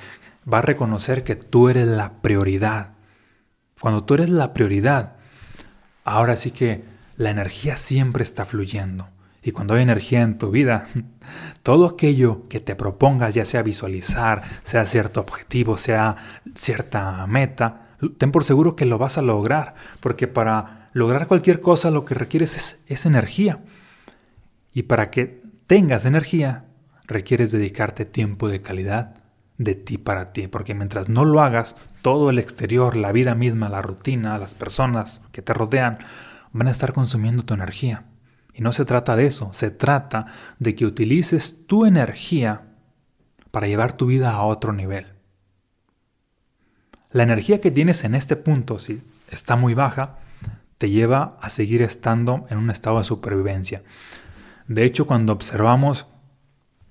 va 0.50 0.60
a 0.60 0.62
reconocer 0.62 1.22
que 1.22 1.36
tú 1.36 1.68
eres 1.68 1.86
la 1.86 2.22
prioridad. 2.22 2.94
Cuando 3.78 4.04
tú 4.04 4.14
eres 4.14 4.30
la 4.30 4.54
prioridad, 4.54 5.16
ahora 6.02 6.36
sí 6.36 6.50
que 6.50 6.82
la 7.18 7.28
energía 7.28 7.76
siempre 7.76 8.22
está 8.22 8.46
fluyendo. 8.46 9.09
Y 9.42 9.52
cuando 9.52 9.74
hay 9.74 9.82
energía 9.82 10.22
en 10.22 10.38
tu 10.38 10.50
vida, 10.50 10.86
todo 11.62 11.86
aquello 11.86 12.46
que 12.48 12.60
te 12.60 12.74
propongas, 12.74 13.34
ya 13.34 13.44
sea 13.44 13.62
visualizar, 13.62 14.42
sea 14.64 14.86
cierto 14.86 15.20
objetivo, 15.20 15.76
sea 15.76 16.16
cierta 16.54 17.26
meta, 17.26 17.88
ten 18.18 18.32
por 18.32 18.44
seguro 18.44 18.76
que 18.76 18.86
lo 18.86 18.98
vas 18.98 19.18
a 19.18 19.22
lograr, 19.22 19.74
porque 20.00 20.28
para 20.28 20.90
lograr 20.92 21.26
cualquier 21.26 21.60
cosa 21.60 21.90
lo 21.90 22.04
que 22.04 22.14
requieres 22.14 22.80
es, 22.86 23.06
energía. 23.06 23.60
Y 24.72 24.84
para 24.84 25.10
que 25.10 25.42
tengas 25.66 26.04
energía, 26.04 26.64
requieres 27.06 27.52
dedicarte 27.52 28.04
tiempo 28.04 28.48
de 28.48 28.60
calidad 28.60 29.16
de 29.58 29.74
ti 29.74 29.98
para 29.98 30.26
ti, 30.26 30.48
porque 30.48 30.74
mientras 30.74 31.08
no 31.08 31.24
lo 31.24 31.42
hagas, 31.42 31.76
todo 32.02 32.30
el 32.30 32.38
exterior, 32.38 32.96
la 32.96 33.12
vida 33.12 33.34
misma, 33.34 33.68
la 33.68 33.82
rutina, 33.82 34.38
las 34.38 34.54
personas 34.54 35.20
que 35.32 35.42
te 35.42 35.52
rodean, 35.52 35.98
van 36.52 36.68
a 36.68 36.70
estar 36.70 36.92
consumiendo 36.92 37.44
tu 37.44 37.54
energía. 37.54 38.04
No 38.60 38.74
se 38.74 38.84
trata 38.84 39.16
de 39.16 39.24
eso, 39.24 39.48
se 39.54 39.70
trata 39.70 40.26
de 40.58 40.74
que 40.74 40.84
utilices 40.84 41.66
tu 41.66 41.86
energía 41.86 42.66
para 43.50 43.66
llevar 43.66 43.94
tu 43.94 44.04
vida 44.04 44.32
a 44.32 44.42
otro 44.42 44.74
nivel. 44.74 45.06
La 47.10 47.22
energía 47.22 47.62
que 47.62 47.70
tienes 47.70 48.04
en 48.04 48.14
este 48.14 48.36
punto, 48.36 48.78
si 48.78 49.00
está 49.30 49.56
muy 49.56 49.72
baja, 49.72 50.18
te 50.76 50.90
lleva 50.90 51.38
a 51.40 51.48
seguir 51.48 51.80
estando 51.80 52.44
en 52.50 52.58
un 52.58 52.68
estado 52.68 52.98
de 52.98 53.04
supervivencia. 53.04 53.82
De 54.68 54.84
hecho, 54.84 55.06
cuando 55.06 55.32
observamos 55.32 56.04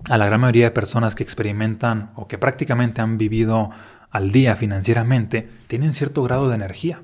a 0.09 0.17
la 0.17 0.25
gran 0.25 0.41
mayoría 0.41 0.65
de 0.65 0.71
personas 0.71 1.13
que 1.13 1.21
experimentan 1.21 2.13
o 2.15 2.27
que 2.27 2.39
prácticamente 2.39 3.01
han 3.01 3.19
vivido 3.19 3.69
al 4.09 4.31
día 4.31 4.55
financieramente 4.55 5.47
tienen 5.67 5.93
cierto 5.93 6.23
grado 6.23 6.49
de 6.49 6.55
energía. 6.55 7.03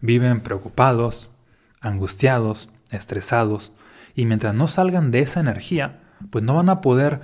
Viven 0.00 0.40
preocupados, 0.40 1.28
angustiados, 1.82 2.70
estresados, 2.92 3.72
y 4.14 4.26
mientras 4.26 4.54
no 4.54 4.68
salgan 4.68 5.10
de 5.10 5.20
esa 5.20 5.40
energía, 5.40 6.00
pues 6.30 6.44
no 6.44 6.54
van 6.54 6.68
a 6.68 6.80
poder, 6.80 7.20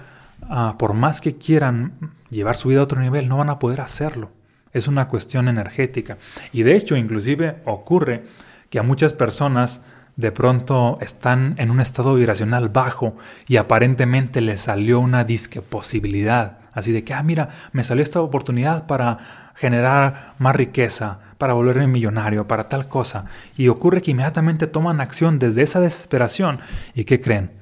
ah, 0.48 0.76
por 0.78 0.94
más 0.94 1.20
que 1.20 1.36
quieran 1.36 2.14
llevar 2.30 2.56
su 2.56 2.68
vida 2.68 2.80
a 2.80 2.84
otro 2.84 3.00
nivel, 3.00 3.28
no 3.28 3.36
van 3.36 3.50
a 3.50 3.58
poder 3.58 3.80
hacerlo. 3.80 4.30
Es 4.72 4.88
una 4.88 5.08
cuestión 5.08 5.48
energética. 5.48 6.18
Y 6.52 6.62
de 6.62 6.76
hecho, 6.76 6.96
inclusive 6.96 7.56
ocurre 7.64 8.24
que 8.70 8.78
a 8.78 8.82
muchas 8.82 9.12
personas 9.12 9.80
de 10.16 10.32
pronto 10.32 10.98
están 11.00 11.54
en 11.58 11.70
un 11.70 11.80
estado 11.80 12.14
vibracional 12.14 12.68
bajo 12.68 13.16
y 13.46 13.56
aparentemente 13.56 14.40
les 14.40 14.62
salió 14.62 14.98
una 14.98 15.24
disque 15.24 15.62
posibilidad. 15.62 16.58
Así 16.72 16.92
de 16.92 17.04
que, 17.04 17.14
ah, 17.14 17.22
mira, 17.22 17.48
me 17.72 17.84
salió 17.84 18.02
esta 18.02 18.20
oportunidad 18.20 18.86
para 18.86 19.18
generar 19.54 20.34
más 20.38 20.54
riqueza, 20.54 21.20
para 21.38 21.54
volverme 21.54 21.86
millonario, 21.86 22.46
para 22.46 22.68
tal 22.68 22.88
cosa. 22.88 23.26
Y 23.56 23.68
ocurre 23.68 24.02
que 24.02 24.10
inmediatamente 24.10 24.66
toman 24.66 25.00
acción 25.00 25.38
desde 25.38 25.62
esa 25.62 25.80
desesperación. 25.80 26.60
¿Y 26.94 27.04
qué 27.04 27.20
creen? 27.20 27.52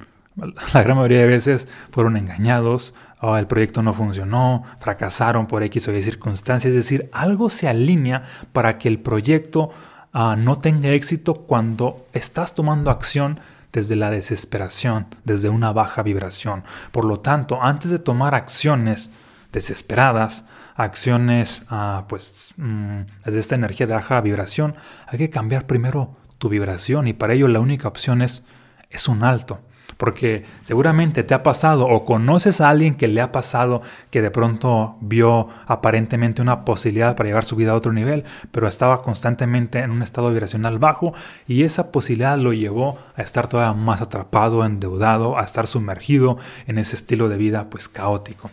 La 0.75 0.83
gran 0.83 0.97
mayoría 0.97 1.21
de 1.21 1.26
veces 1.26 1.68
fueron 1.90 2.16
engañados, 2.16 2.92
o 3.21 3.37
el 3.37 3.47
proyecto 3.47 3.83
no 3.83 3.95
funcionó, 3.95 4.64
fracasaron 4.80 5.47
por 5.47 5.62
X 5.62 5.88
o 5.88 5.92
Y 5.92 6.02
circunstancias. 6.02 6.71
Es 6.71 6.76
decir, 6.76 7.09
algo 7.12 7.50
se 7.50 7.68
alinea 7.68 8.25
para 8.52 8.78
que 8.78 8.88
el 8.88 8.99
proyecto 8.99 9.71
ah, 10.12 10.37
no 10.37 10.59
tenga 10.59 10.90
éxito 10.90 11.35
cuando 11.35 12.06
estás 12.12 12.54
tomando 12.54 12.90
acción 12.90 13.40
desde 13.73 13.97
la 13.97 14.11
desesperación, 14.11 15.06
desde 15.25 15.49
una 15.49 15.73
baja 15.73 16.02
vibración. 16.02 16.64
Por 16.92 17.04
lo 17.04 17.21
tanto, 17.21 17.62
antes 17.62 17.90
de 17.90 17.99
tomar 17.99 18.35
acciones 18.35 19.11
desesperadas, 19.52 20.45
acciones 20.76 21.66
pues 22.09 22.50
mm, 22.56 23.00
desde 23.25 23.40
esta 23.40 23.54
energía 23.54 23.87
de 23.87 23.95
baja 23.95 24.21
vibración, 24.21 24.76
hay 25.06 25.18
que 25.18 25.30
cambiar 25.30 25.66
primero 25.66 26.16
tu 26.38 26.49
vibración 26.49 27.09
y 27.09 27.12
para 27.12 27.35
ello 27.35 27.49
la 27.49 27.61
única 27.61 27.88
opción 27.88 28.23
es, 28.23 28.45
es 28.90 29.09
un 29.09 29.25
alto. 29.25 29.61
Porque 29.97 30.45
seguramente 30.61 31.23
te 31.23 31.33
ha 31.33 31.42
pasado 31.42 31.87
o 31.87 32.04
conoces 32.04 32.61
a 32.61 32.68
alguien 32.68 32.97
que 32.97 33.09
le 33.09 33.23
ha 33.23 33.33
pasado 33.33 33.80
que 34.11 34.21
de 34.21 34.30
pronto 34.30 34.99
vio 35.00 35.49
aparentemente 35.66 36.42
una 36.42 36.66
posibilidad 36.66 37.16
para 37.16 37.30
llevar 37.30 37.47
su 37.47 37.56
vida 37.56 37.71
a 37.71 37.76
otro 37.76 37.95
nivel, 37.95 38.25
pero 38.50 38.68
estaba 38.68 39.02
constantemente 39.02 39.78
en 39.78 39.90
un 39.90 40.02
estado 40.02 40.28
vibracional 40.28 40.78
bajo 40.78 41.14
y 41.49 41.62
esa 41.62 41.92
posibilidad 41.92 42.37
lo 42.37 42.52
llevó 42.52 42.99
a 43.16 43.23
estar 43.23 43.49
todavía 43.49 43.73
más 43.73 44.02
atrapado, 44.02 44.66
endeudado, 44.66 45.38
a 45.38 45.45
estar 45.45 45.66
sumergido 45.66 46.37
en 46.66 46.76
ese 46.76 46.95
estilo 46.95 47.30
de 47.30 47.38
vida 47.38 47.71
pues 47.71 47.88
caótico. 47.88 48.50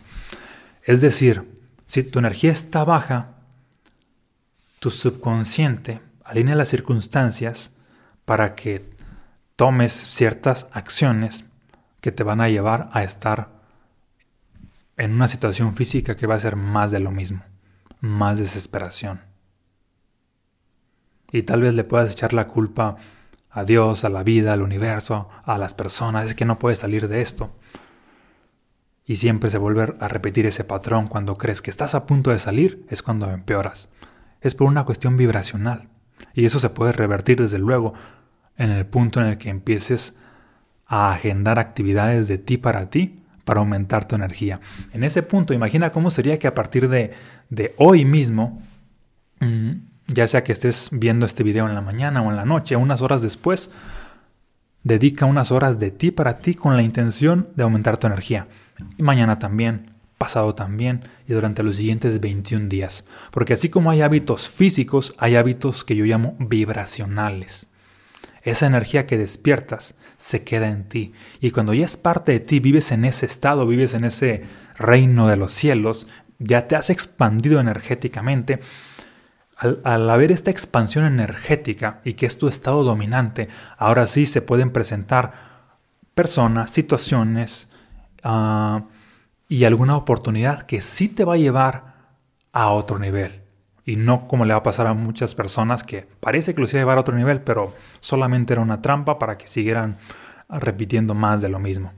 Es 0.85 1.01
decir, 1.01 1.52
si 1.93 2.01
tu 2.01 2.17
energía 2.17 2.51
está 2.51 2.83
baja, 2.83 3.35
tu 4.79 4.89
subconsciente 4.89 6.01
alinea 6.23 6.55
las 6.55 6.69
circunstancias 6.69 7.69
para 8.25 8.55
que 8.55 8.97
tomes 9.55 9.93
ciertas 9.93 10.65
acciones 10.71 11.45
que 12.01 12.11
te 12.11 12.23
van 12.23 12.41
a 12.41 12.49
llevar 12.49 12.89
a 12.93 13.03
estar 13.03 13.49
en 14.97 15.13
una 15.13 15.27
situación 15.27 15.75
física 15.75 16.17
que 16.17 16.25
va 16.25 16.33
a 16.33 16.39
ser 16.39 16.55
más 16.55 16.89
de 16.89 16.99
lo 16.99 17.11
mismo, 17.11 17.43
más 17.99 18.39
desesperación. 18.39 19.21
Y 21.31 21.43
tal 21.43 21.61
vez 21.61 21.75
le 21.75 21.83
puedas 21.83 22.11
echar 22.11 22.33
la 22.33 22.47
culpa 22.47 22.97
a 23.51 23.65
Dios, 23.65 24.03
a 24.03 24.09
la 24.09 24.23
vida, 24.23 24.53
al 24.53 24.63
universo, 24.63 25.29
a 25.45 25.59
las 25.59 25.75
personas, 25.75 26.25
es 26.25 26.33
que 26.33 26.45
no 26.45 26.57
puedes 26.57 26.79
salir 26.79 27.07
de 27.07 27.21
esto. 27.21 27.51
Y 29.05 29.17
siempre 29.17 29.49
se 29.49 29.57
vuelve 29.57 29.95
a 29.99 30.07
repetir 30.07 30.45
ese 30.45 30.63
patrón 30.63 31.07
cuando 31.07 31.35
crees 31.35 31.61
que 31.61 31.71
estás 31.71 31.93
a 31.95 32.05
punto 32.05 32.31
de 32.31 32.39
salir, 32.39 32.85
es 32.89 33.03
cuando 33.03 33.29
empeoras. 33.29 33.89
Es 34.41 34.55
por 34.55 34.67
una 34.67 34.85
cuestión 34.85 35.17
vibracional. 35.17 35.89
Y 36.33 36.45
eso 36.45 36.59
se 36.59 36.69
puede 36.69 36.93
revertir 36.93 37.41
desde 37.41 37.59
luego 37.59 37.93
en 38.57 38.69
el 38.69 38.85
punto 38.85 39.19
en 39.19 39.27
el 39.27 39.37
que 39.37 39.49
empieces 39.49 40.15
a 40.85 41.11
agendar 41.11 41.59
actividades 41.59 42.27
de 42.27 42.37
ti 42.37 42.57
para 42.57 42.89
ti 42.89 43.19
para 43.45 43.59
aumentar 43.59 44.07
tu 44.07 44.15
energía. 44.15 44.61
En 44.93 45.03
ese 45.03 45.21
punto, 45.21 45.53
imagina 45.53 45.91
cómo 45.91 46.11
sería 46.11 46.39
que 46.39 46.47
a 46.47 46.55
partir 46.55 46.87
de, 46.87 47.11
de 47.49 47.73
hoy 47.77 48.05
mismo, 48.05 48.61
mm, 49.39 49.71
ya 50.07 50.27
sea 50.27 50.43
que 50.43 50.51
estés 50.51 50.89
viendo 50.91 51.25
este 51.25 51.43
video 51.43 51.67
en 51.67 51.75
la 51.75 51.81
mañana 51.81 52.21
o 52.21 52.29
en 52.29 52.37
la 52.37 52.45
noche, 52.45 52.75
unas 52.75 53.01
horas 53.01 53.21
después, 53.21 53.69
dedica 54.83 55.25
unas 55.25 55.51
horas 55.51 55.79
de 55.79 55.91
ti 55.91 56.11
para 56.11 56.37
ti 56.37 56.55
con 56.55 56.75
la 56.75 56.83
intención 56.83 57.49
de 57.55 57.63
aumentar 57.63 57.97
tu 57.97 58.07
energía. 58.07 58.47
Y 58.97 59.03
mañana 59.03 59.39
también, 59.39 59.93
pasado 60.17 60.55
también 60.55 61.03
y 61.27 61.33
durante 61.33 61.63
los 61.63 61.75
siguientes 61.75 62.19
21 62.21 62.69
días. 62.69 63.03
Porque 63.31 63.53
así 63.53 63.69
como 63.69 63.91
hay 63.91 64.01
hábitos 64.01 64.47
físicos, 64.47 65.13
hay 65.17 65.35
hábitos 65.35 65.83
que 65.83 65.95
yo 65.95 66.05
llamo 66.05 66.35
vibracionales. 66.39 67.67
Esa 68.41 68.67
energía 68.67 69.05
que 69.05 69.17
despiertas 69.17 69.95
se 70.17 70.43
queda 70.43 70.69
en 70.69 70.87
ti. 70.87 71.13
Y 71.41 71.51
cuando 71.51 71.73
ya 71.73 71.85
es 71.85 71.97
parte 71.97 72.31
de 72.33 72.39
ti, 72.39 72.59
vives 72.59 72.91
en 72.91 73.05
ese 73.05 73.25
estado, 73.25 73.67
vives 73.67 73.93
en 73.93 74.05
ese 74.05 74.43
reino 74.77 75.27
de 75.27 75.37
los 75.37 75.53
cielos, 75.53 76.07
ya 76.39 76.67
te 76.67 76.75
has 76.75 76.89
expandido 76.89 77.59
energéticamente. 77.59 78.59
Al, 79.57 80.09
haber 80.09 80.31
esta 80.31 80.51
expansión 80.51 81.05
energética 81.05 82.01
y 82.03 82.13
que 82.13 82.25
es 82.25 82.37
tu 82.37 82.47
estado 82.47 82.83
dominante, 82.83 83.47
ahora 83.77 84.07
sí 84.07 84.25
se 84.25 84.41
pueden 84.41 84.71
presentar 84.71 85.53
personas, 86.15 86.71
situaciones, 86.71 87.67
Ah, 88.23 88.83
y 89.47 89.65
alguna 89.65 89.97
oportunidad 89.97 90.63
que 90.63 90.81
sí 90.81 91.09
te 91.09 91.25
va 91.25 91.33
a 91.33 91.37
llevar 91.37 91.93
a 92.53 92.69
otro 92.69 92.97
nivel. 92.99 93.41
Y 93.85 93.97
no 93.97 94.27
como 94.27 94.45
le 94.45 94.53
va 94.53 94.59
a 94.59 94.63
pasar 94.63 94.87
a 94.87 94.93
muchas 94.93 95.35
personas 95.35 95.83
que 95.83 96.07
parece 96.19 96.55
que 96.55 96.61
los 96.61 96.71
iba 96.71 96.79
a 96.79 96.83
llevar 96.83 96.97
a 96.97 97.01
otro 97.01 97.15
nivel, 97.15 97.41
pero 97.41 97.73
solamente 97.99 98.53
era 98.53 98.61
una 98.61 98.81
trampa 98.81 99.19
para 99.19 99.37
que 99.37 99.47
siguieran 99.47 99.97
repitiendo 100.49 101.13
más 101.13 101.41
de 101.41 101.49
lo 101.49 101.59
mismo. 101.59 101.91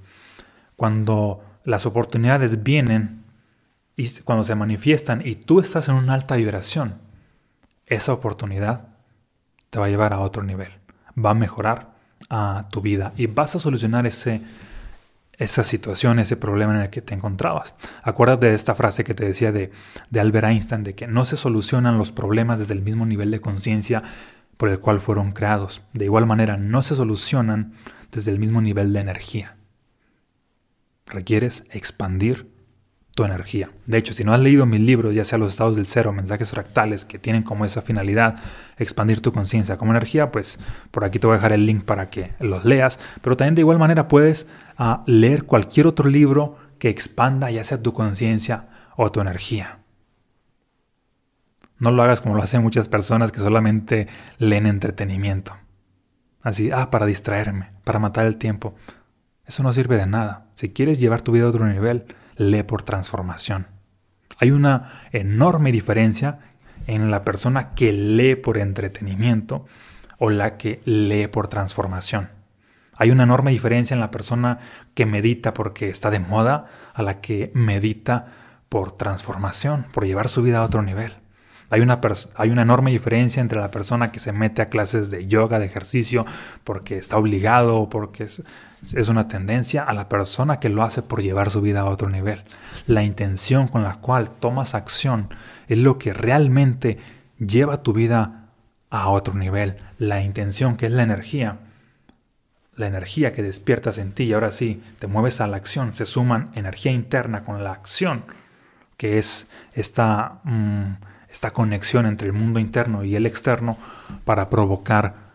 Cuando 0.75 1.43
las 1.63 1.85
oportunidades 1.85 2.63
vienen 2.63 3.23
y 3.95 4.09
cuando 4.21 4.43
se 4.43 4.55
manifiestan 4.55 5.21
y 5.25 5.35
tú 5.35 5.59
estás 5.59 5.87
en 5.87 5.95
una 5.95 6.13
alta 6.13 6.35
vibración, 6.35 6.95
esa 7.85 8.13
oportunidad 8.13 8.87
te 9.69 9.79
va 9.79 9.85
a 9.85 9.89
llevar 9.89 10.13
a 10.13 10.19
otro 10.19 10.43
nivel. 10.43 10.71
Va 11.17 11.31
a 11.31 11.35
mejorar 11.35 11.93
a 12.29 12.67
tu 12.71 12.81
vida 12.81 13.13
y 13.15 13.27
vas 13.27 13.55
a 13.55 13.59
solucionar 13.59 14.07
ese 14.07 14.41
esa 15.37 15.63
situación, 15.63 16.19
ese 16.19 16.37
problema 16.37 16.75
en 16.75 16.81
el 16.81 16.89
que 16.89 17.01
te 17.01 17.13
encontrabas. 17.13 17.73
Acuérdate 18.03 18.47
de 18.47 18.55
esta 18.55 18.75
frase 18.75 19.03
que 19.03 19.13
te 19.13 19.25
decía 19.25 19.51
de, 19.51 19.71
de 20.09 20.19
Albert 20.19 20.47
Einstein, 20.47 20.83
de 20.83 20.95
que 20.95 21.07
no 21.07 21.25
se 21.25 21.37
solucionan 21.37 21.97
los 21.97 22.11
problemas 22.11 22.59
desde 22.59 22.73
el 22.73 22.81
mismo 22.81 23.05
nivel 23.05 23.31
de 23.31 23.41
conciencia 23.41 24.03
por 24.57 24.69
el 24.69 24.79
cual 24.79 25.01
fueron 25.01 25.31
creados. 25.31 25.81
De 25.93 26.05
igual 26.05 26.25
manera, 26.25 26.57
no 26.57 26.83
se 26.83 26.95
solucionan 26.95 27.73
desde 28.11 28.31
el 28.31 28.39
mismo 28.39 28.61
nivel 28.61 28.93
de 28.93 29.01
energía. 29.01 29.57
Requieres 31.05 31.65
expandir 31.69 32.54
tu 33.15 33.23
energía. 33.23 33.69
De 33.85 33.97
hecho, 33.97 34.13
si 34.13 34.25
no 34.25 34.33
has 34.33 34.41
leído 34.41 34.65
mis 34.65 34.81
libros, 34.81 35.15
ya 35.15 35.23
sea 35.23 35.37
los 35.37 35.53
estados 35.53 35.77
del 35.77 35.85
cero, 35.85 36.11
mensajes 36.11 36.51
fractales, 36.51 37.05
que 37.05 37.17
tienen 37.17 37.43
como 37.43 37.63
esa 37.63 37.81
finalidad 37.81 38.35
expandir 38.77 39.21
tu 39.21 39.31
conciencia 39.31 39.77
como 39.77 39.93
energía, 39.93 40.33
pues 40.33 40.59
por 40.91 41.05
aquí 41.05 41.17
te 41.17 41.25
voy 41.25 41.35
a 41.35 41.37
dejar 41.37 41.53
el 41.53 41.65
link 41.65 41.85
para 41.85 42.09
que 42.09 42.33
los 42.39 42.65
leas. 42.65 42.99
Pero 43.21 43.37
también 43.37 43.55
de 43.55 43.61
igual 43.61 43.79
manera 43.79 44.09
puedes 44.09 44.47
ah, 44.77 45.03
leer 45.07 45.45
cualquier 45.45 45.87
otro 45.87 46.09
libro 46.09 46.57
que 46.77 46.89
expanda 46.89 47.49
ya 47.49 47.63
sea 47.63 47.81
tu 47.81 47.93
conciencia 47.93 48.67
o 48.97 49.09
tu 49.09 49.21
energía. 49.21 49.79
No 51.79 51.91
lo 51.91 52.03
hagas 52.03 52.19
como 52.19 52.35
lo 52.35 52.43
hacen 52.43 52.61
muchas 52.61 52.89
personas 52.89 53.31
que 53.31 53.39
solamente 53.39 54.07
leen 54.39 54.65
entretenimiento. 54.65 55.53
Así, 56.41 56.69
ah, 56.69 56.91
para 56.91 57.05
distraerme, 57.05 57.71
para 57.85 57.99
matar 57.99 58.25
el 58.25 58.35
tiempo. 58.35 58.75
Eso 59.45 59.63
no 59.63 59.71
sirve 59.71 59.95
de 59.95 60.05
nada. 60.05 60.47
Si 60.55 60.69
quieres 60.73 60.99
llevar 60.99 61.21
tu 61.21 61.31
vida 61.31 61.45
a 61.45 61.49
otro 61.49 61.65
nivel, 61.65 62.05
lee 62.35 62.63
por 62.63 62.83
transformación. 62.83 63.67
Hay 64.39 64.51
una 64.51 64.91
enorme 65.11 65.71
diferencia 65.71 66.39
en 66.87 67.11
la 67.11 67.23
persona 67.23 67.73
que 67.73 67.93
lee 67.93 68.35
por 68.35 68.57
entretenimiento 68.57 69.65
o 70.17 70.29
la 70.29 70.57
que 70.57 70.81
lee 70.85 71.27
por 71.27 71.47
transformación. 71.47 72.29
Hay 72.97 73.11
una 73.11 73.23
enorme 73.23 73.51
diferencia 73.51 73.93
en 73.93 73.99
la 73.99 74.11
persona 74.11 74.59
que 74.93 75.05
medita 75.05 75.53
porque 75.53 75.89
está 75.89 76.09
de 76.09 76.19
moda 76.19 76.67
a 76.93 77.03
la 77.03 77.19
que 77.19 77.51
medita 77.53 78.27
por 78.69 78.93
transformación, 78.93 79.85
por 79.91 80.05
llevar 80.05 80.29
su 80.29 80.41
vida 80.41 80.59
a 80.59 80.63
otro 80.63 80.81
nivel. 80.81 81.13
Hay 81.69 81.81
una, 81.81 81.99
hay 82.35 82.49
una 82.49 82.61
enorme 82.61 82.91
diferencia 82.91 83.41
entre 83.41 83.59
la 83.59 83.71
persona 83.71 84.11
que 84.11 84.19
se 84.19 84.31
mete 84.31 84.61
a 84.61 84.69
clases 84.69 85.09
de 85.09 85.27
yoga, 85.27 85.59
de 85.59 85.65
ejercicio, 85.65 86.25
porque 86.63 86.97
está 86.97 87.17
obligado 87.17 87.77
o 87.77 87.89
porque 87.89 88.23
es, 88.23 88.43
es 88.93 89.07
una 89.07 89.27
tendencia, 89.27 89.83
a 89.83 89.93
la 89.93 90.09
persona 90.09 90.59
que 90.59 90.69
lo 90.69 90.83
hace 90.83 91.01
por 91.01 91.21
llevar 91.21 91.49
su 91.49 91.61
vida 91.61 91.81
a 91.81 91.85
otro 91.85 92.09
nivel. 92.09 92.43
La 92.87 93.03
intención 93.03 93.67
con 93.67 93.83
la 93.83 93.95
cual 93.95 94.29
tomas 94.29 94.75
acción 94.75 95.29
es 95.67 95.77
lo 95.77 95.97
que 95.97 96.13
realmente 96.13 96.97
lleva 97.39 97.83
tu 97.83 97.93
vida 97.93 98.49
a 98.89 99.09
otro 99.09 99.33
nivel. 99.33 99.77
La 99.97 100.21
intención, 100.21 100.77
que 100.77 100.85
es 100.85 100.91
la 100.91 101.03
energía, 101.03 101.59
la 102.75 102.87
energía 102.87 103.33
que 103.33 103.41
despiertas 103.41 103.97
en 103.97 104.11
ti 104.11 104.25
y 104.25 104.33
ahora 104.33 104.51
sí 104.51 104.83
te 104.99 105.07
mueves 105.07 105.41
a 105.41 105.47
la 105.47 105.57
acción, 105.57 105.95
se 105.95 106.05
suman 106.05 106.51
energía 106.55 106.91
interna 106.91 107.43
con 107.43 107.63
la 107.63 107.71
acción 107.71 108.25
que 108.97 109.17
es 109.17 109.47
esta, 109.73 110.39
mm, 110.43 110.93
esta 111.35 111.51
conexión 111.51 112.05
entre 112.05 112.27
el 112.27 112.33
mundo 112.33 112.61
interno 112.61 113.03
y 113.03 113.17
el 113.17 113.25
externo 113.25 113.77
para 114.23 114.49
provocar 114.49 115.33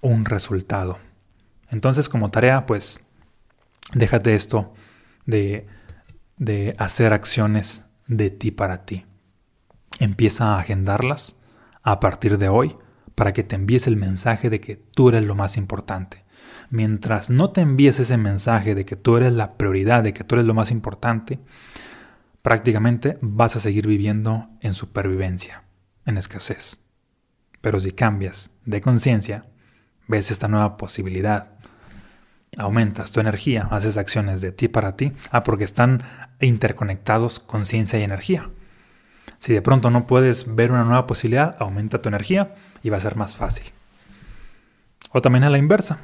un 0.00 0.24
resultado. 0.24 0.98
Entonces 1.68 2.08
como 2.08 2.30
tarea, 2.30 2.64
pues 2.64 3.00
déjate 3.92 4.36
esto 4.36 4.72
de, 5.24 5.66
de 6.36 6.76
hacer 6.78 7.12
acciones 7.12 7.82
de 8.06 8.30
ti 8.30 8.52
para 8.52 8.84
ti. 8.84 9.04
Empieza 9.98 10.54
a 10.54 10.60
agendarlas 10.60 11.34
a 11.82 11.98
partir 11.98 12.38
de 12.38 12.48
hoy 12.48 12.76
para 13.16 13.32
que 13.32 13.42
te 13.42 13.56
envíes 13.56 13.88
el 13.88 13.96
mensaje 13.96 14.48
de 14.48 14.60
que 14.60 14.76
tú 14.76 15.08
eres 15.08 15.24
lo 15.24 15.34
más 15.34 15.56
importante. 15.56 16.24
Mientras 16.70 17.30
no 17.30 17.50
te 17.50 17.62
envíes 17.62 17.98
ese 17.98 18.16
mensaje 18.16 18.76
de 18.76 18.84
que 18.84 18.94
tú 18.94 19.16
eres 19.16 19.32
la 19.32 19.56
prioridad, 19.56 20.04
de 20.04 20.14
que 20.14 20.22
tú 20.22 20.36
eres 20.36 20.46
lo 20.46 20.54
más 20.54 20.70
importante, 20.70 21.40
prácticamente 22.46 23.18
vas 23.22 23.56
a 23.56 23.58
seguir 23.58 23.88
viviendo 23.88 24.48
en 24.60 24.72
supervivencia, 24.72 25.64
en 26.04 26.16
escasez. 26.16 26.78
Pero 27.60 27.80
si 27.80 27.90
cambias 27.90 28.50
de 28.64 28.80
conciencia, 28.80 29.46
ves 30.06 30.30
esta 30.30 30.46
nueva 30.46 30.76
posibilidad, 30.76 31.48
aumentas 32.56 33.10
tu 33.10 33.18
energía, 33.18 33.66
haces 33.72 33.96
acciones 33.96 34.42
de 34.42 34.52
ti 34.52 34.68
para 34.68 34.94
ti, 34.94 35.12
ah, 35.32 35.42
porque 35.42 35.64
están 35.64 36.04
interconectados 36.38 37.40
conciencia 37.40 37.98
y 37.98 38.04
energía. 38.04 38.48
Si 39.40 39.52
de 39.52 39.60
pronto 39.60 39.90
no 39.90 40.06
puedes 40.06 40.54
ver 40.54 40.70
una 40.70 40.84
nueva 40.84 41.08
posibilidad, 41.08 41.56
aumenta 41.58 42.00
tu 42.00 42.08
energía 42.08 42.54
y 42.80 42.90
va 42.90 42.98
a 42.98 43.00
ser 43.00 43.16
más 43.16 43.34
fácil. 43.34 43.72
O 45.10 45.20
también 45.20 45.42
a 45.42 45.50
la 45.50 45.58
inversa, 45.58 45.98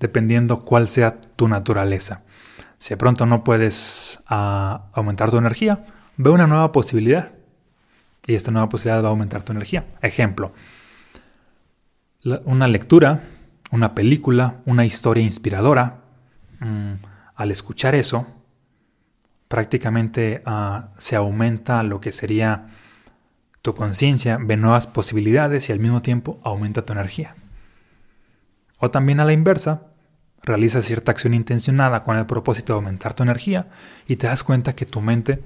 dependiendo 0.00 0.60
cuál 0.60 0.88
sea 0.88 1.18
tu 1.36 1.48
naturaleza. 1.48 2.22
Si 2.82 2.88
de 2.88 2.96
pronto 2.96 3.26
no 3.26 3.44
puedes 3.44 4.24
ah, 4.26 4.86
aumentar 4.92 5.30
tu 5.30 5.38
energía, 5.38 5.86
ve 6.16 6.30
una 6.30 6.48
nueva 6.48 6.72
posibilidad. 6.72 7.30
Y 8.26 8.34
esta 8.34 8.50
nueva 8.50 8.68
posibilidad 8.68 9.04
va 9.04 9.06
a 9.06 9.10
aumentar 9.10 9.44
tu 9.44 9.52
energía. 9.52 9.86
Ejemplo, 10.00 10.52
una 12.44 12.66
lectura, 12.66 13.22
una 13.70 13.94
película, 13.94 14.56
una 14.64 14.84
historia 14.84 15.22
inspiradora. 15.22 16.00
Mm, 16.58 16.94
al 17.36 17.52
escuchar 17.52 17.94
eso, 17.94 18.26
prácticamente 19.46 20.42
ah, 20.44 20.88
se 20.98 21.14
aumenta 21.14 21.84
lo 21.84 22.00
que 22.00 22.10
sería 22.10 22.66
tu 23.62 23.76
conciencia, 23.76 24.38
ve 24.40 24.56
nuevas 24.56 24.88
posibilidades 24.88 25.68
y 25.68 25.72
al 25.72 25.78
mismo 25.78 26.02
tiempo 26.02 26.40
aumenta 26.42 26.82
tu 26.82 26.92
energía. 26.92 27.36
O 28.78 28.90
también 28.90 29.20
a 29.20 29.24
la 29.24 29.34
inversa, 29.34 29.91
realiza 30.42 30.82
cierta 30.82 31.12
acción 31.12 31.34
intencionada 31.34 32.02
con 32.04 32.16
el 32.16 32.26
propósito 32.26 32.72
de 32.72 32.78
aumentar 32.78 33.14
tu 33.14 33.22
energía 33.22 33.68
y 34.06 34.16
te 34.16 34.26
das 34.26 34.42
cuenta 34.42 34.74
que 34.74 34.86
tu 34.86 35.00
mente 35.00 35.42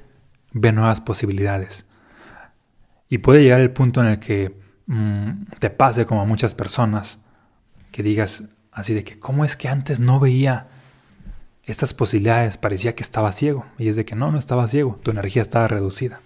ve 0.53 0.73
nuevas 0.73 1.01
posibilidades. 1.01 1.87
Y 3.09 3.19
puede 3.19 3.43
llegar 3.43 3.61
el 3.61 3.71
punto 3.71 4.01
en 4.01 4.07
el 4.09 4.19
que 4.19 4.59
mm, 4.87 5.45
te 5.59 5.71
pase 5.71 6.07
como 6.07 6.23
a 6.23 6.25
muchas 6.25 6.55
personas, 6.55 7.19
que 7.93 8.03
digas 8.03 8.45
así 8.73 8.95
de 8.95 9.05
que, 9.05 9.19
¿cómo 9.19 9.45
es 9.45 9.57
que 9.57 9.69
antes 9.69 10.01
no 10.01 10.19
veía 10.19 10.69
estas 11.65 11.95
posibilidades? 11.95 12.59
Parecía 12.59 12.95
que 12.95 13.03
estaba 13.03 13.33
ciego. 13.33 13.67
Y 13.79 13.89
es 13.89 13.97
de 13.97 14.05
que 14.05 14.17
no, 14.17 14.33
no 14.33 14.39
estaba 14.39 14.67
ciego, 14.69 14.99
tu 15.03 15.11
energía 15.11 15.43
estaba 15.43 15.69
reducida. 15.69 16.21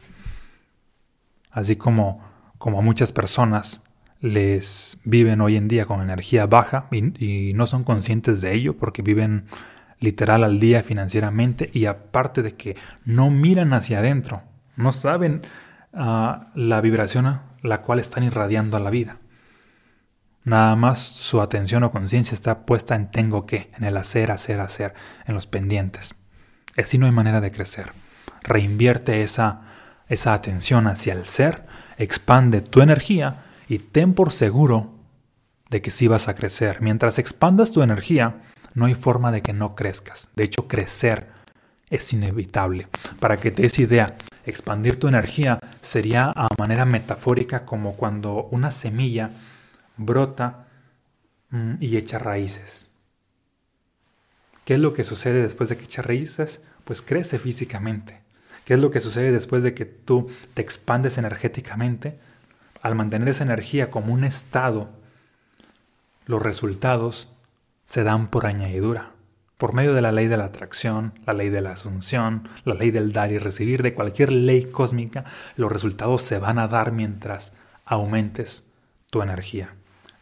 Así 1.50 1.76
como, 1.76 2.24
como 2.58 2.78
a 2.78 2.82
muchas 2.82 3.12
personas 3.12 3.82
les 4.20 4.98
viven 5.04 5.40
hoy 5.40 5.56
en 5.56 5.68
día 5.68 5.86
con 5.86 6.02
energía 6.02 6.46
baja 6.46 6.86
y, 6.90 7.52
no 7.54 7.66
son 7.66 7.84
conscientes 7.84 8.40
de 8.40 8.54
ello 8.54 8.76
porque 8.76 9.02
viven 9.02 9.46
literal 9.98 10.44
al 10.44 10.60
día 10.60 10.82
financieramente 10.82 11.70
y 11.72 11.86
aparte 11.86 12.42
de 12.42 12.54
que 12.54 12.76
no 13.04 13.30
miran 13.30 13.72
hacia 13.72 13.98
adentro, 13.98 14.42
no 14.76 14.92
saben 14.92 15.42
ah, 15.92 16.50
la 16.54 16.80
vibración 16.80 17.26
a 17.26 17.42
la 17.62 17.82
cual 17.82 17.98
están 17.98 18.24
irradiando 18.24 18.76
a 18.76 18.80
la 18.80 18.90
vida. 18.90 19.18
Nada 20.44 20.74
más 20.74 21.00
su 21.00 21.42
atención 21.42 21.84
o 21.84 21.90
conciencia 21.90 22.34
está 22.34 22.64
puesta 22.64 22.94
en 22.94 23.10
tengo 23.10 23.44
que, 23.44 23.70
en 23.76 23.84
el 23.84 23.96
hacer, 23.96 24.30
hacer, 24.30 24.60
hacer, 24.60 24.94
en 25.26 25.34
los 25.34 25.46
pendientes. 25.46 26.14
Así 26.78 26.96
no 26.96 27.04
hay 27.04 27.12
manera 27.12 27.42
de 27.42 27.52
crecer. 27.52 27.92
Reinvierte 28.42 29.22
esa, 29.22 29.62
esa 30.08 30.32
atención 30.32 30.86
hacia 30.86 31.12
el 31.12 31.26
ser, 31.26 31.66
expande 31.98 32.62
tu 32.62 32.80
energía 32.80 33.44
y 33.70 33.78
ten 33.78 34.14
por 34.14 34.32
seguro 34.32 34.90
de 35.70 35.80
que 35.80 35.92
sí 35.92 36.08
vas 36.08 36.26
a 36.26 36.34
crecer. 36.34 36.82
Mientras 36.82 37.20
expandas 37.20 37.70
tu 37.70 37.82
energía, 37.82 38.42
no 38.74 38.86
hay 38.86 38.96
forma 38.96 39.30
de 39.30 39.42
que 39.42 39.52
no 39.52 39.76
crezcas. 39.76 40.28
De 40.34 40.42
hecho, 40.42 40.66
crecer 40.66 41.28
es 41.88 42.12
inevitable. 42.12 42.88
Para 43.20 43.36
que 43.36 43.52
te 43.52 43.62
des 43.62 43.78
idea, 43.78 44.16
expandir 44.44 44.98
tu 44.98 45.06
energía 45.06 45.60
sería 45.82 46.32
a 46.34 46.48
manera 46.58 46.84
metafórica 46.84 47.64
como 47.64 47.92
cuando 47.92 48.48
una 48.50 48.72
semilla 48.72 49.30
brota 49.96 50.66
mm, 51.50 51.74
y 51.78 51.96
echa 51.96 52.18
raíces. 52.18 52.88
¿Qué 54.64 54.74
es 54.74 54.80
lo 54.80 54.94
que 54.94 55.04
sucede 55.04 55.42
después 55.42 55.68
de 55.68 55.76
que 55.76 55.84
echa 55.84 56.02
raíces? 56.02 56.60
Pues 56.84 57.02
crece 57.02 57.38
físicamente. 57.38 58.20
¿Qué 58.64 58.74
es 58.74 58.80
lo 58.80 58.90
que 58.90 59.00
sucede 59.00 59.30
después 59.30 59.62
de 59.62 59.74
que 59.74 59.84
tú 59.84 60.28
te 60.54 60.62
expandes 60.62 61.18
energéticamente? 61.18 62.18
Al 62.82 62.94
mantener 62.94 63.28
esa 63.28 63.44
energía 63.44 63.90
como 63.90 64.12
un 64.12 64.24
estado, 64.24 64.88
los 66.26 66.42
resultados 66.42 67.28
se 67.86 68.04
dan 68.04 68.28
por 68.28 68.46
añadidura, 68.46 69.10
por 69.58 69.74
medio 69.74 69.94
de 69.94 70.00
la 70.00 70.12
ley 70.12 70.28
de 70.28 70.36
la 70.36 70.46
atracción, 70.46 71.12
la 71.26 71.32
ley 71.32 71.50
de 71.50 71.60
la 71.60 71.72
asunción, 71.72 72.48
la 72.64 72.74
ley 72.74 72.90
del 72.90 73.12
dar 73.12 73.32
y 73.32 73.38
recibir, 73.38 73.82
de 73.82 73.94
cualquier 73.94 74.32
ley 74.32 74.64
cósmica, 74.64 75.24
los 75.56 75.70
resultados 75.70 76.22
se 76.22 76.38
van 76.38 76.58
a 76.58 76.68
dar 76.68 76.92
mientras 76.92 77.52
aumentes 77.84 78.64
tu 79.10 79.22
energía. 79.22 79.74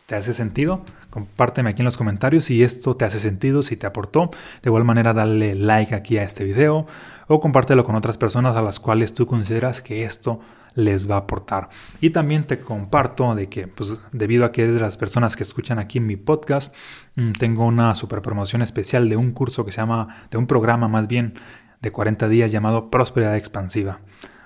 ¿Te 0.07 0.15
hace 0.17 0.33
sentido? 0.33 0.81
Compárteme 1.11 1.69
aquí 1.69 1.83
en 1.83 1.85
los 1.85 1.99
comentarios 1.99 2.47
si 2.47 2.63
esto 2.63 2.97
te 2.97 3.05
hace 3.05 3.19
sentido, 3.19 3.63
si 3.63 3.77
te 3.77 3.87
aportó. 3.87 4.31
De 4.63 4.71
igual 4.71 4.85
manera, 4.85 5.13
dale 5.13 5.55
like 5.55 5.95
aquí 5.95 6.17
a 6.17 6.23
este 6.23 6.45
video 6.45 6.87
o 7.27 7.41
compártelo 7.41 7.85
con 7.85 7.95
otras 7.95 8.17
personas 8.17 8.57
a 8.57 8.63
las 8.63 8.81
cuales 8.81 9.13
tú 9.13 9.27
consideras 9.27 9.83
que 9.83 10.05
esto 10.05 10.41
les 10.79 11.11
va 11.11 11.17
a 11.17 11.19
aportar. 11.19 11.71
Y 12.01 12.11
también 12.11 12.45
te 12.45 12.61
comparto 12.61 13.35
de 13.35 13.49
que, 13.49 13.67
pues, 13.67 13.99
debido 14.13 14.45
a 14.45 14.53
que 14.53 14.63
eres 14.63 14.77
de 14.77 14.81
las 14.81 14.97
personas 14.97 15.35
que 15.35 15.43
escuchan 15.43 15.81
aquí 15.81 15.99
en 15.99 16.07
mi 16.07 16.17
podcast, 16.17 16.73
mm, 17.17 17.33
tengo 17.33 17.67
una 17.67 17.97
super 17.97 18.23
promoción 18.23 18.63
especial 18.63 19.09
de 19.09 19.17
un 19.17 19.33
curso 19.33 19.65
que 19.65 19.73
se 19.73 19.81
llama, 19.81 20.29
de 20.31 20.39
un 20.39 20.47
programa 20.47 20.87
más 20.87 21.09
bien, 21.09 21.35
de 21.83 21.91
40 21.91 22.29
días 22.29 22.53
llamado 22.53 22.91
Prosperidad 22.91 23.37
Expansiva. 23.37 23.99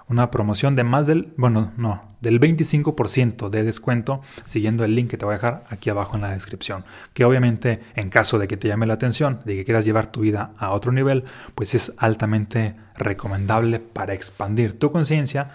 Una 0.09 0.31
promoción 0.31 0.75
de 0.75 0.85
más 0.85 1.07
del, 1.07 1.35
bueno, 1.37 1.73
no, 1.77 2.03
del 2.23 2.40
25% 2.40 3.51
de 3.51 3.62
descuento 3.62 4.23
siguiendo 4.47 4.85
el 4.85 4.95
link 4.95 5.11
que 5.11 5.18
te 5.18 5.27
voy 5.27 5.35
a 5.35 5.37
dejar 5.37 5.64
aquí 5.68 5.90
abajo 5.90 6.16
en 6.16 6.23
la 6.23 6.33
descripción. 6.33 6.85
Que 7.12 7.27
obviamente 7.27 7.81
en 7.95 8.09
caso 8.09 8.38
de 8.38 8.49
que 8.49 8.57
te 8.57 8.68
llame 8.68 8.87
la 8.87 8.95
atención, 8.95 9.40
de 9.45 9.55
que 9.55 9.64
quieras 9.64 9.85
llevar 9.85 10.07
tu 10.07 10.21
vida 10.21 10.53
a 10.57 10.71
otro 10.71 10.92
nivel, 10.92 11.25
pues 11.55 11.75
es 11.75 11.92
altamente 11.99 12.75
recomendable 12.97 13.81
para 13.81 14.14
expandir 14.14 14.79
tu 14.79 14.90
conciencia 14.90 15.51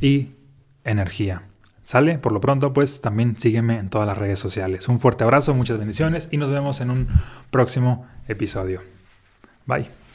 y 0.00 0.30
energía. 0.84 1.42
¿Sale? 1.82 2.18
Por 2.18 2.32
lo 2.32 2.40
pronto, 2.40 2.72
pues 2.72 3.00
también 3.00 3.36
sígueme 3.36 3.76
en 3.76 3.90
todas 3.90 4.08
las 4.08 4.18
redes 4.18 4.40
sociales. 4.40 4.88
Un 4.88 4.98
fuerte 4.98 5.22
abrazo, 5.22 5.54
muchas 5.54 5.78
bendiciones 5.78 6.28
y 6.32 6.36
nos 6.36 6.50
vemos 6.50 6.80
en 6.80 6.90
un 6.90 7.06
próximo 7.50 8.08
episodio. 8.26 8.80
Bye. 9.66 10.05